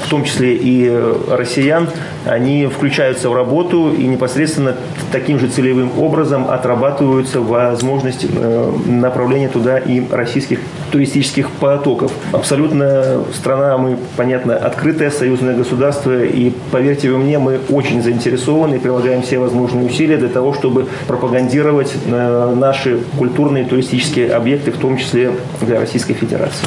в 0.05 0.11
том 0.11 0.25
числе 0.25 0.57
и 0.57 0.89
россиян, 1.31 1.89
они 2.25 2.67
включаются 2.67 3.29
в 3.31 3.35
работу 3.35 3.93
и 3.93 4.07
непосредственно 4.07 4.77
таким 5.13 5.39
же 5.39 5.49
целевым 5.49 5.99
образом 5.99 6.49
отрабатываются 6.49 7.41
возможность 7.41 8.25
э, 8.29 8.73
направления 8.87 9.49
туда 9.49 9.79
и 9.79 10.03
российских 10.11 10.61
туристических 10.91 11.51
потоков. 11.51 12.13
Абсолютно 12.33 13.25
страна, 13.35 13.79
мы, 13.79 13.99
понятно, 14.17 14.57
открытое 14.57 15.11
союзное 15.11 15.57
государство, 15.57 16.25
и, 16.25 16.53
поверьте 16.71 17.11
вы 17.11 17.19
мне, 17.19 17.39
мы 17.39 17.61
очень 17.69 18.03
заинтересованы 18.03 18.77
и 18.77 18.79
прилагаем 18.79 19.23
все 19.23 19.39
возможные 19.39 19.87
усилия 19.87 20.17
для 20.17 20.29
того, 20.29 20.55
чтобы 20.55 20.89
пропагандировать 21.07 21.93
э, 22.07 22.55
наши 22.55 23.01
культурные 23.19 23.65
и 23.65 23.69
туристические 23.69 24.33
объекты, 24.33 24.71
в 24.71 24.79
том 24.79 24.97
числе 24.97 25.33
для 25.61 25.79
Российской 25.79 26.15
Федерации. 26.15 26.67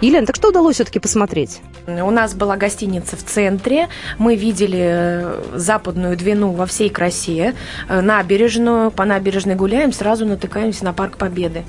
Елена, 0.00 0.26
так 0.26 0.36
что 0.36 0.48
удалось 0.48 0.74
все-таки 0.74 0.98
посмотреть? 0.98 1.60
У 1.86 2.10
нас 2.10 2.34
была 2.34 2.56
гостиница 2.56 3.16
в 3.16 3.24
центре, 3.24 3.88
мы 4.18 4.36
видели 4.36 4.82
э, 4.82 5.42
западную 5.54 6.16
Двину 6.16 6.52
во 6.52 6.66
всей 6.66 6.90
красе, 6.90 7.54
э, 7.88 8.00
набережную, 8.00 8.90
по 8.90 9.04
набережной 9.04 9.54
гуляем, 9.54 9.92
сразу 9.92 10.26
натыкаемся 10.26 10.84
на 10.84 10.92
Парк 10.92 11.16
Победы. 11.16 11.62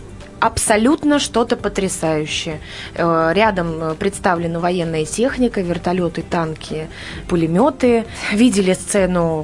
Абсолютно 0.46 1.18
что-то 1.18 1.56
потрясающее. 1.58 2.62
Э, 2.94 3.32
Рядом 3.34 3.82
э, 3.82 3.96
представлена 3.96 4.60
военная 4.60 5.04
техника, 5.04 5.60
вертолеты, 5.62 6.22
танки, 6.22 6.88
пулеметы. 7.28 8.06
Видели 8.32 8.74
сцену 8.74 9.44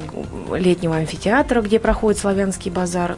летнего 0.54 0.94
амфитеатра, 0.94 1.60
где 1.60 1.80
проходит 1.80 2.20
славянский 2.20 2.70
базар. 2.70 3.16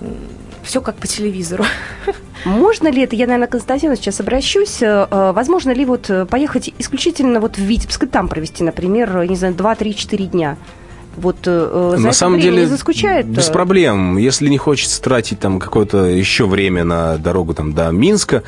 Все 0.63 0.81
как 0.81 0.97
по 0.97 1.07
телевизору. 1.07 1.67
Можно 2.47 2.89
ли 2.89 3.03
это, 3.03 3.17
я, 3.17 3.27
наверное, 3.27 3.49
Константину 3.49 3.97
сейчас 3.97 4.19
обращусь, 4.19 4.81
э, 4.81 5.07
возможно 5.11 5.73
ли 5.73 5.85
вот 5.85 6.11
поехать 6.31 6.73
исключительно 6.79 7.39
вот 7.39 7.59
в 7.59 7.61
Витебск 7.61 8.05
и 8.05 8.07
там 8.07 8.29
провести, 8.29 8.65
например, 8.65 9.29
не 9.29 9.37
знаю, 9.37 9.53
2-3-4 9.53 10.27
дня? 10.29 10.57
Вот 11.17 11.37
э, 11.47 11.95
за 11.97 12.03
На 12.03 12.13
самом 12.13 12.41
деле, 12.41 12.63
не 12.63 12.67
заскучает? 12.67 13.27
без 13.27 13.49
э, 13.49 13.53
проблем. 13.53 14.17
Если 14.17 14.49
не 14.49 14.59
хочется 14.59 15.01
тратить 15.03 15.41
там 15.41 15.59
какое-то 15.59 16.05
еще 16.05 16.47
время 16.47 16.85
на 16.85 17.17
дорогу 17.19 17.55
там 17.55 17.73
до 17.73 17.91
Минска, 17.91 18.43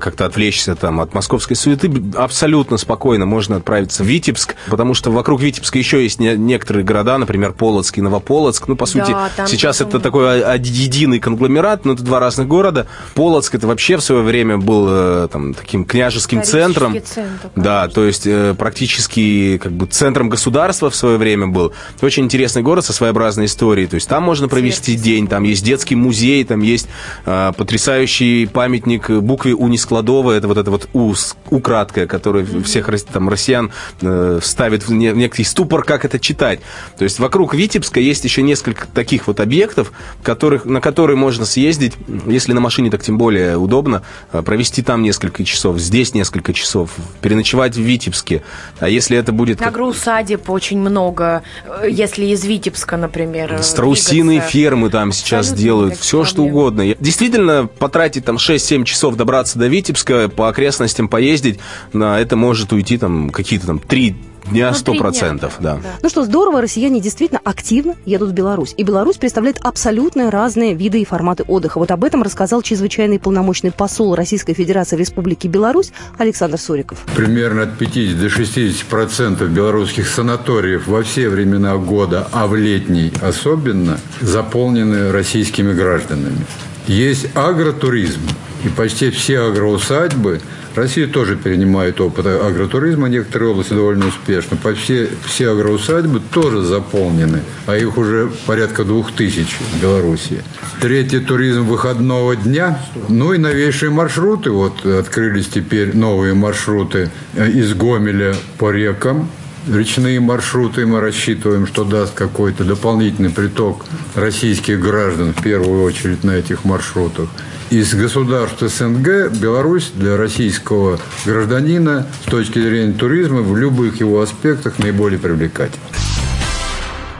как-то 0.00 0.26
отвлечься 0.26 0.74
там 0.74 1.00
от 1.00 1.14
московской 1.14 1.56
суеты, 1.56 1.90
абсолютно 2.16 2.76
спокойно 2.76 3.26
можно 3.26 3.56
отправиться 3.56 4.02
в 4.02 4.06
Витебск, 4.06 4.54
потому 4.68 4.94
что 4.94 5.10
вокруг 5.10 5.40
Витебска 5.40 5.78
еще 5.78 6.02
есть 6.02 6.18
не- 6.20 6.36
некоторые 6.36 6.84
города, 6.84 7.18
например, 7.18 7.52
Полоцк 7.52 7.98
и 7.98 8.00
Новополоцк. 8.02 8.68
Ну, 8.68 8.76
по 8.76 8.86
сути, 8.86 9.14
там 9.36 9.46
сейчас 9.46 9.76
безумно. 9.78 9.90
это 9.90 10.00
такой 10.00 10.42
а- 10.42 10.56
единый 10.56 11.18
конгломерат, 11.20 11.84
но 11.84 11.92
это 11.94 12.02
два 12.02 12.20
разных 12.20 12.48
города. 12.48 12.86
Полоцк 13.14 13.54
это 13.54 13.66
вообще 13.66 13.96
в 13.96 14.02
свое 14.02 14.22
время 14.22 14.58
был 14.58 14.86
э, 14.88 15.28
там 15.32 15.54
таким 15.54 15.84
княжеским 15.84 16.42
центром. 16.42 16.96
центр, 17.04 17.50
Да, 17.56 17.88
то 17.88 18.04
есть 18.04 18.26
э, 18.26 18.54
практически 18.58 19.58
как 19.62 19.72
бы 19.72 19.86
центром 19.86 20.28
государства 20.28 20.90
в 20.90 20.94
свое 20.96 21.16
время 21.16 21.46
был. 21.46 21.72
Очень 22.02 22.24
интересный 22.24 22.62
город 22.62 22.84
со 22.84 22.92
своеобразной 22.92 23.46
историей. 23.46 23.86
То 23.86 23.94
есть 23.96 24.08
там 24.08 24.22
можно 24.22 24.48
провести 24.48 24.94
день, 24.96 25.26
там 25.28 25.44
есть 25.44 25.64
детский 25.64 25.94
музей, 25.94 26.44
там 26.44 26.60
есть 26.60 26.88
э, 27.26 27.52
потрясающий 27.56 28.46
памятник 28.46 29.10
букве 29.10 29.54
УНИ 29.70 29.78
унискладовая, 29.80 30.38
это 30.38 30.48
вот 30.48 30.58
это 30.58 30.70
вот 30.70 30.88
УС, 30.92 31.36
украткое, 31.50 32.06
которое 32.06 32.44
всех 32.62 32.90
там, 33.12 33.28
россиян 33.28 33.70
э, 34.02 34.40
ставит 34.42 34.86
в 34.86 34.92
некий 34.92 35.44
ступор, 35.44 35.84
как 35.84 36.04
это 36.04 36.18
читать. 36.18 36.60
То 36.98 37.04
есть 37.04 37.18
вокруг 37.18 37.54
Витебска 37.54 38.00
есть 38.00 38.24
еще 38.24 38.42
несколько 38.42 38.86
таких 38.86 39.26
вот 39.26 39.40
объектов, 39.40 39.92
которых, 40.22 40.64
на 40.64 40.80
которые 40.80 41.16
можно 41.16 41.44
съездить, 41.44 41.94
если 42.26 42.52
на 42.52 42.60
машине, 42.60 42.90
так 42.90 43.02
тем 43.02 43.16
более 43.16 43.56
удобно, 43.56 44.02
э, 44.32 44.42
провести 44.42 44.82
там 44.82 45.02
несколько 45.02 45.44
часов, 45.44 45.78
здесь 45.78 46.14
несколько 46.14 46.52
часов, 46.52 46.90
переночевать 47.20 47.76
в 47.76 47.80
Витебске. 47.80 48.42
А 48.80 48.88
если 48.88 49.16
это 49.16 49.32
будет... 49.32 49.60
На 49.60 49.70
усадеб 49.80 50.50
очень 50.50 50.78
много, 50.78 51.42
э, 51.64 51.88
если 51.88 52.26
из 52.26 52.44
Витебска, 52.44 52.96
например. 52.96 53.62
Страусиные 53.62 54.38
двигаться. 54.38 54.52
фермы 54.52 54.90
там 54.90 55.12
сейчас 55.12 55.46
Абсолютно 55.46 55.62
делают, 55.62 55.96
все 55.96 56.18
проблем. 56.18 56.26
что 56.26 56.42
угодно. 56.42 56.94
Действительно, 57.00 57.66
потратить 57.78 58.24
там 58.24 58.36
6-7 58.36 58.84
часов 58.84 59.16
добраться 59.16 59.49
до 59.58 59.66
Витебска, 59.66 60.28
по 60.28 60.48
окрестностям 60.48 61.08
поездить, 61.08 61.58
на 61.92 62.20
это 62.20 62.36
может 62.36 62.72
уйти 62.72 62.98
там 62.98 63.30
какие-то 63.30 63.66
там 63.66 63.78
3 63.78 64.16
дня 64.50 64.72
сто 64.74 64.94
процентов, 64.94 65.56
да. 65.60 65.76
да. 65.76 65.80
Ну 66.02 66.08
что, 66.08 66.24
здорово, 66.24 66.60
россияне 66.60 67.00
действительно 67.00 67.40
активно 67.44 67.96
едут 68.04 68.30
в 68.30 68.32
Беларусь. 68.32 68.74
И 68.76 68.82
Беларусь 68.82 69.16
представляет 69.16 69.58
абсолютно 69.62 70.30
разные 70.30 70.74
виды 70.74 71.00
и 71.00 71.04
форматы 71.04 71.44
отдыха. 71.44 71.78
Вот 71.78 71.90
об 71.90 72.04
этом 72.04 72.22
рассказал 72.22 72.62
чрезвычайный 72.62 73.18
полномочный 73.18 73.70
посол 73.70 74.14
Российской 74.14 74.54
Федерации 74.54 74.96
в 74.96 74.98
Республике 74.98 75.48
Беларусь 75.48 75.92
Александр 76.18 76.58
Суриков. 76.58 76.98
Примерно 77.16 77.62
от 77.62 77.78
50 77.78 78.20
до 78.20 78.28
60 78.28 78.86
процентов 78.86 79.50
белорусских 79.50 80.08
санаториев 80.08 80.86
во 80.86 81.02
все 81.02 81.28
времена 81.28 81.76
года, 81.76 82.28
а 82.32 82.46
в 82.46 82.54
летний 82.56 83.12
особенно, 83.20 83.98
заполнены 84.20 85.12
российскими 85.12 85.72
гражданами. 85.72 86.46
Есть 86.90 87.28
агротуризм, 87.34 88.20
и 88.64 88.68
почти 88.68 89.10
все 89.10 89.40
агроусадьбы– 89.40 90.40
Россия 90.74 91.08
тоже 91.08 91.36
перенимает 91.36 92.00
опыт 92.00 92.26
агротуризма, 92.26 93.08
некоторые 93.08 93.50
области 93.50 93.74
довольно 93.74 94.06
успешно. 94.06 94.56
По 94.56 94.74
все, 94.74 95.50
агроусадьбы 95.50 96.20
тоже 96.20 96.62
заполнены, 96.62 97.42
а 97.66 97.76
их 97.76 97.98
уже 97.98 98.30
порядка 98.46 98.84
двух 98.84 99.12
тысяч 99.12 99.58
в 99.58 99.82
Беларуси. 99.82 100.42
Третий– 100.80 101.18
туризм 101.20 101.64
выходного 101.64 102.36
дня. 102.36 102.80
Ну 103.08 103.32
и 103.32 103.38
новейшие 103.38 103.90
маршруты. 103.90 104.50
Вот 104.50 104.86
открылись 104.86 105.48
теперь 105.48 105.96
новые 105.96 106.34
маршруты 106.34 107.10
из 107.34 107.74
Гомеля 107.74 108.36
по 108.58 108.70
рекам, 108.70 109.28
речные 109.68 110.20
маршруты 110.20 110.86
мы 110.86 111.00
рассчитываем, 111.00 111.66
что 111.66 111.84
даст 111.84 112.14
какой-то 112.14 112.64
дополнительный 112.64 113.30
приток 113.30 113.84
российских 114.14 114.80
граждан 114.80 115.34
в 115.34 115.42
первую 115.42 115.82
очередь 115.82 116.24
на 116.24 116.32
этих 116.32 116.64
маршрутах 116.64 117.28
из 117.70 117.94
государств 117.94 118.60
СНГ 118.60 119.30
Беларусь 119.40 119.92
для 119.94 120.16
российского 120.16 120.98
гражданина 121.24 122.06
с 122.26 122.30
точки 122.30 122.58
зрения 122.58 122.92
туризма 122.92 123.42
в 123.42 123.56
любых 123.56 124.00
его 124.00 124.20
аспектах 124.20 124.78
наиболее 124.78 125.20
привлекательна. 125.20 125.84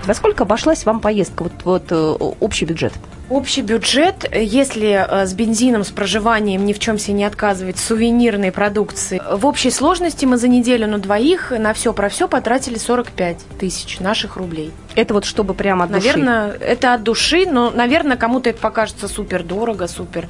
Во 0.07 0.14
сколько 0.14 0.42
обошлась 0.42 0.85
вам 0.85 1.00
поездка, 1.00 1.44
вот, 1.44 1.53
вот 1.64 1.85
э, 1.90 1.94
общий 1.94 2.64
бюджет? 2.64 2.92
Общий 3.30 3.62
бюджет, 3.62 4.28
если 4.34 5.06
э, 5.08 5.24
с 5.24 5.32
бензином, 5.34 5.84
с 5.84 5.90
проживанием 5.90 6.64
ни 6.64 6.72
в 6.72 6.80
чем 6.80 6.98
себе 6.98 7.14
не 7.14 7.24
отказывать, 7.24 7.78
сувенирной 7.78 8.50
продукции, 8.50 9.22
в 9.30 9.46
общей 9.46 9.70
сложности 9.70 10.24
мы 10.24 10.36
за 10.36 10.48
неделю 10.48 10.88
на 10.88 10.98
двоих 10.98 11.52
на 11.52 11.72
все 11.72 11.92
про 11.92 12.08
все 12.08 12.26
потратили 12.26 12.76
45 12.76 13.38
тысяч 13.60 14.00
наших 14.00 14.36
рублей. 14.36 14.72
Это 14.96 15.14
вот 15.14 15.24
чтобы 15.24 15.54
прямо 15.54 15.84
от 15.84 15.90
наверное, 15.90 16.46
души? 16.46 16.58
Наверное, 16.58 16.72
это 16.72 16.94
от 16.94 17.02
души, 17.04 17.46
но, 17.46 17.70
наверное, 17.70 18.16
кому-то 18.16 18.50
это 18.50 18.60
покажется 18.60 19.06
супер 19.06 19.44
дорого, 19.44 19.86
супер. 19.86 20.28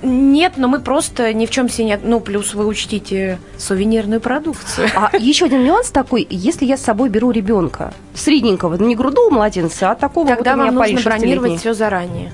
Нет, 0.00 0.54
но 0.56 0.68
мы 0.68 0.80
просто 0.80 1.34
ни 1.34 1.44
в 1.44 1.50
чем 1.50 1.68
себе 1.68 1.84
не... 1.84 1.98
Ну, 2.02 2.20
плюс 2.20 2.54
вы 2.54 2.66
учтите 2.66 3.38
сувенирную 3.58 4.22
продукцию. 4.22 4.88
А 4.94 5.14
еще 5.18 5.44
один 5.44 5.64
нюанс 5.64 5.90
такой, 5.90 6.26
если 6.30 6.64
я 6.64 6.78
с 6.78 6.82
собой 6.82 7.10
беру 7.10 7.30
ребенка, 7.30 7.92
средненького, 8.14 8.76
не 8.76 8.96
груду 8.96 9.28
младенца, 9.30 9.90
а 9.90 9.94
такого 9.94 10.28
Тогда 10.28 10.56
вот 10.56 10.64
вам 10.64 10.74
нужно 10.76 11.00
бронировать 11.02 11.60
все 11.60 11.74
заранее. 11.74 12.32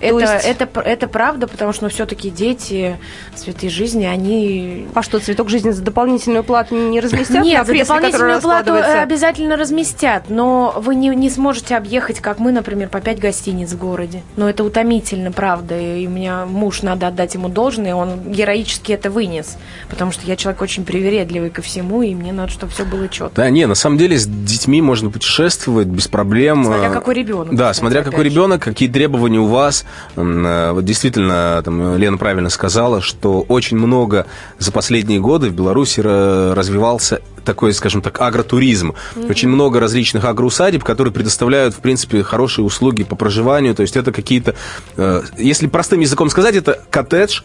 Это, 0.00 0.18
есть... 0.18 0.46
это, 0.46 0.80
это 0.80 1.08
правда, 1.08 1.46
потому 1.46 1.72
что 1.72 1.84
ну, 1.84 1.90
все-таки 1.90 2.30
дети, 2.30 2.98
цветы 3.34 3.68
жизни, 3.68 4.04
они... 4.04 4.86
А 4.94 5.02
что, 5.02 5.18
цветок 5.18 5.48
жизни 5.48 5.70
за 5.70 5.82
дополнительную 5.82 6.44
плату 6.44 6.76
не 6.76 7.00
разместят? 7.00 7.44
Нет, 7.44 7.66
за 7.66 7.74
дополнительную 7.74 8.40
плату 8.40 8.74
обязательно 8.74 9.56
разместят, 9.56 10.24
но 10.28 10.74
вы 10.76 10.94
не, 10.94 11.08
не 11.08 11.30
сможете 11.30 11.76
объехать, 11.76 12.20
как 12.20 12.38
мы, 12.38 12.52
например, 12.52 12.88
по 12.88 13.00
пять 13.00 13.18
гостиниц 13.18 13.72
в 13.72 13.78
городе. 13.78 14.22
Но 14.36 14.48
это 14.48 14.64
утомительно, 14.64 15.32
правда. 15.32 15.78
И 15.78 16.06
у 16.06 16.10
меня 16.10 16.46
муж, 16.46 16.82
надо 16.82 17.08
отдать 17.08 17.34
ему 17.34 17.48
должное, 17.48 17.94
он 17.94 18.32
героически 18.32 18.92
это 18.92 19.10
вынес. 19.10 19.56
Потому 19.88 20.12
что 20.12 20.26
я 20.26 20.36
человек 20.36 20.62
очень 20.62 20.84
привередливый 20.84 21.50
ко 21.50 21.62
всему, 21.62 22.02
и 22.02 22.14
мне 22.14 22.32
надо, 22.32 22.50
чтобы 22.50 22.72
все 22.72 22.84
было 22.84 23.08
четко. 23.08 23.34
Да, 23.34 23.50
не, 23.50 23.66
на 23.66 23.74
самом 23.74 23.98
деле 23.98 24.18
с 24.18 24.26
детьми 24.26 24.80
можно 24.80 25.10
путешествовать 25.10 25.88
без 25.88 26.08
проблем. 26.08 26.64
Смотря 26.64 26.90
какой 26.90 27.14
ребенок. 27.14 27.54
Да, 27.54 27.74
смотря 27.74 28.02
какой 28.02 28.24
ребенок, 28.24 28.62
какие 28.62 28.88
требования 28.88 29.40
у 29.40 29.46
вас. 29.46 29.84
Э, 30.16 30.72
вот 30.72 30.84
действительно, 30.84 31.60
там, 31.64 31.96
Лена 31.96 32.16
правильно 32.16 32.50
сказала, 32.50 33.00
что 33.00 33.44
очень 33.48 33.76
много 33.76 34.26
за 34.58 34.72
последние 34.72 35.20
годы 35.20 35.48
в 35.48 35.54
Беларуси 35.54 36.00
развивался 36.00 37.20
такой, 37.44 37.72
скажем 37.72 38.02
так, 38.02 38.20
агротуризм. 38.20 38.90
Mm-hmm. 38.90 39.30
Очень 39.30 39.48
много 39.48 39.80
различных 39.80 40.24
агроусадеб, 40.24 40.84
которые 40.84 41.12
предоставляют, 41.14 41.74
в 41.74 41.78
принципе, 41.78 42.22
хорошие 42.22 42.64
услуги 42.64 43.04
по 43.04 43.16
проживанию. 43.16 43.74
То 43.74 43.82
есть 43.82 43.96
это 43.96 44.12
какие-то, 44.12 44.54
э, 44.96 45.22
если 45.38 45.66
простым 45.66 46.00
языком 46.00 46.28
сказать, 46.28 46.56
это 46.56 46.80
коттедж, 46.90 47.40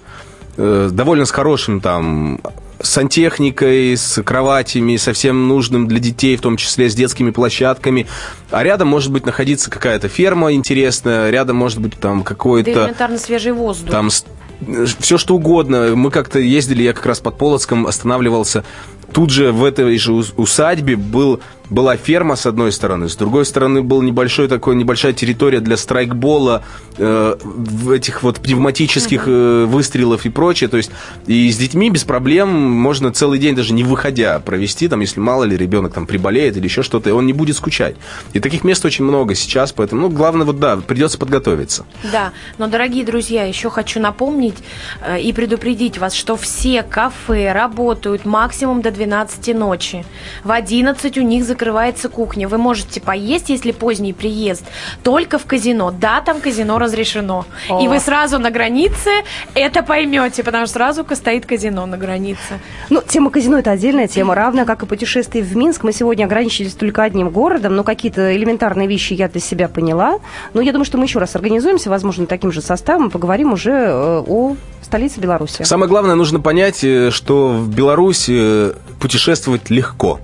э, 0.58 0.89
довольно 0.91 1.25
с 1.25 1.32
хорошим 1.32 1.79
там 1.79 2.41
сантехникой, 2.84 3.98
с 3.98 4.22
кроватями, 4.22 4.98
со 4.98 5.13
всем 5.13 5.48
нужным 5.48 5.88
для 5.88 6.00
детей, 6.00 6.36
в 6.36 6.41
том 6.41 6.58
числе 6.58 6.89
с 6.89 6.96
детскими 6.96 7.32
площадками. 7.32 8.06
А 8.52 8.63
рядом 8.63 8.89
может 8.89 9.12
быть 9.12 9.26
находиться 9.26 9.72
какая-то 9.72 10.10
ферма 10.10 10.54
интересная, 10.54 11.30
рядом 11.32 11.58
может 11.58 11.80
быть 11.80 12.00
там 12.00 12.24
какой-то... 12.24 12.74
Да 12.74 12.84
элементарно 12.84 13.17
свежий 13.17 13.54
воздух. 13.54 13.89
Там 13.89 14.10
все 15.00 15.17
что 15.17 15.36
угодно. 15.36 15.96
Мы 15.96 16.12
как-то 16.12 16.39
ездили, 16.39 16.84
я 16.84 16.93
как 16.93 17.06
раз 17.06 17.19
под 17.19 17.38
Полоцком 17.38 17.88
останавливался. 17.88 18.63
Тут 19.12 19.30
же 19.30 19.52
в 19.52 19.63
этой 19.63 19.98
же 19.98 20.13
усадьбе 20.13 20.96
был 20.96 21.41
была 21.74 21.98
ферма 21.98 22.36
с 22.36 22.46
одной 22.46 22.72
стороны, 22.72 23.10
с 23.10 23.16
другой 23.16 23.46
стороны 23.46 23.82
был 23.82 24.02
небольшой 24.02 24.48
такой 24.48 24.76
небольшая 24.76 25.14
территория 25.14 25.60
для 25.60 25.76
страйкбола, 25.76 26.64
э, 26.98 27.36
этих 27.92 28.22
вот 28.22 28.40
пневматических 28.40 29.24
э, 29.28 29.66
выстрелов 29.66 30.26
и 30.26 30.30
прочее. 30.30 30.70
То 30.70 30.78
есть 30.78 30.92
и 31.26 31.52
с 31.52 31.58
детьми 31.58 31.90
без 31.90 32.04
проблем 32.04 32.50
можно 32.50 33.12
целый 33.12 33.40
день 33.40 33.56
даже 33.56 33.74
не 33.74 33.84
выходя 33.84 34.40
провести, 34.40 34.88
там, 34.88 35.00
если 35.00 35.20
мало 35.20 35.46
ли 35.46 35.58
ребенок 35.58 35.94
там 35.94 36.06
приболеет 36.06 36.56
или 36.58 36.66
еще 36.66 36.84
что-то, 36.84 37.10
и 37.10 37.14
он 37.14 37.26
не 37.26 37.34
будет 37.34 37.56
скучать. 37.56 37.96
И 38.34 38.40
таких 38.40 38.64
мест 38.64 38.86
очень 38.86 39.04
много 39.04 39.34
сейчас, 39.34 39.72
поэтому, 39.72 40.02
ну, 40.02 40.10
главное 40.10 40.46
вот 40.46 40.60
да, 40.60 40.78
придется 40.78 41.18
подготовиться. 41.18 41.86
Да, 42.12 42.34
но, 42.60 42.68
дорогие 42.68 43.04
друзья, 43.04 43.46
еще 43.46 43.72
хочу 43.72 44.00
напомнить 44.00 44.58
э, 45.02 45.20
и 45.20 45.34
предупредить 45.34 45.98
вас, 45.98 46.14
что 46.14 46.38
все 46.38 46.84
кафе 46.84 47.52
работают 47.52 48.26
максимум 48.26 48.82
до 48.82 48.92
12 48.92 49.56
ночи. 49.56 50.06
В 50.44 50.52
11 50.52 51.18
у 51.18 51.22
них 51.22 51.44
закрываются 51.44 51.62
закрывается 51.63 52.10
кухня. 52.10 52.49
Вы 52.49 52.58
можете 52.58 52.99
поесть, 52.99 53.49
если 53.49 53.71
поздний 53.71 54.12
приезд, 54.12 54.63
только 55.02 55.38
в 55.38 55.45
казино. 55.45 55.91
Да, 55.91 56.19
там 56.19 56.41
казино 56.41 56.78
разрешено. 56.78 57.45
О. 57.69 57.82
И 57.82 57.88
вы 57.88 57.99
сразу 57.99 58.38
на 58.38 58.52
границе 58.52 59.10
это 59.54 59.82
поймете, 59.82 60.43
потому 60.43 60.65
что 60.65 60.73
сразу 60.73 61.06
стоит 61.15 61.45
казино 61.45 61.86
на 61.86 61.97
границе. 61.97 62.60
Ну, 62.89 63.02
тема 63.08 63.30
казино 63.30 63.60
это 63.60 63.71
отдельная 63.71 64.08
тема, 64.08 64.36
равная 64.36 64.65
как 64.65 64.84
и 64.84 64.86
путешествие 64.86 65.41
в 65.41 65.56
Минск. 65.56 65.84
Мы 65.84 65.93
сегодня 65.93 66.26
ограничились 66.26 66.73
только 66.73 67.04
одним 67.04 67.30
городом, 67.30 67.76
но 67.76 67.84
какие-то 67.84 68.36
элементарные 68.36 68.88
вещи 68.88 69.13
я 69.13 69.30
для 69.30 69.39
себя 69.39 69.69
поняла. 69.69 70.19
Но 70.54 70.60
я 70.60 70.73
думаю, 70.73 70.86
что 70.86 70.97
мы 70.97 71.06
еще 71.06 71.19
раз 71.19 71.36
организуемся, 71.36 71.89
возможно, 71.89 72.26
таким 72.26 72.52
же 72.52 72.62
составом, 72.62 73.10
поговорим 73.10 73.54
уже 73.54 73.71
э, 73.71 74.23
о 74.28 74.58
столице 74.82 75.21
Беларуси. 75.21 75.63
Самое 75.63 75.88
главное, 75.88 76.15
нужно 76.15 76.41
понять, 76.41 76.84
э, 76.84 77.10
что 77.10 77.49
в 77.49 77.73
Беларуси 77.73 78.34
э, 78.36 78.73
путешествовать 78.99 79.69
легко. 79.69 80.19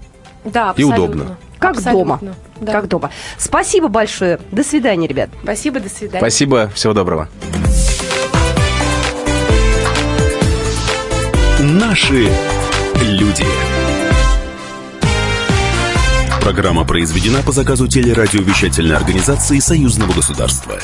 Да, 0.45 0.71
абсолютно. 0.71 0.95
И 0.95 0.97
удобно. 0.97 1.37
Как 1.59 1.77
абсолютно. 1.77 2.17
дома. 2.17 2.35
Да. 2.61 2.71
Как 2.71 2.87
дома. 2.87 3.11
Спасибо 3.37 3.87
большое. 3.89 4.39
До 4.51 4.63
свидания, 4.63 5.07
ребят. 5.07 5.29
Спасибо, 5.43 5.79
до 5.79 5.89
свидания. 5.89 6.19
Спасибо, 6.19 6.71
всего 6.73 6.93
доброго. 6.93 7.27
Наши 11.59 12.29
люди. 13.01 13.45
Программа 16.41 16.85
произведена 16.85 17.41
по 17.43 17.51
заказу 17.51 17.87
телерадиовещательной 17.87 18.95
организации 18.95 19.59
Союзного 19.59 20.13
государства. 20.13 20.79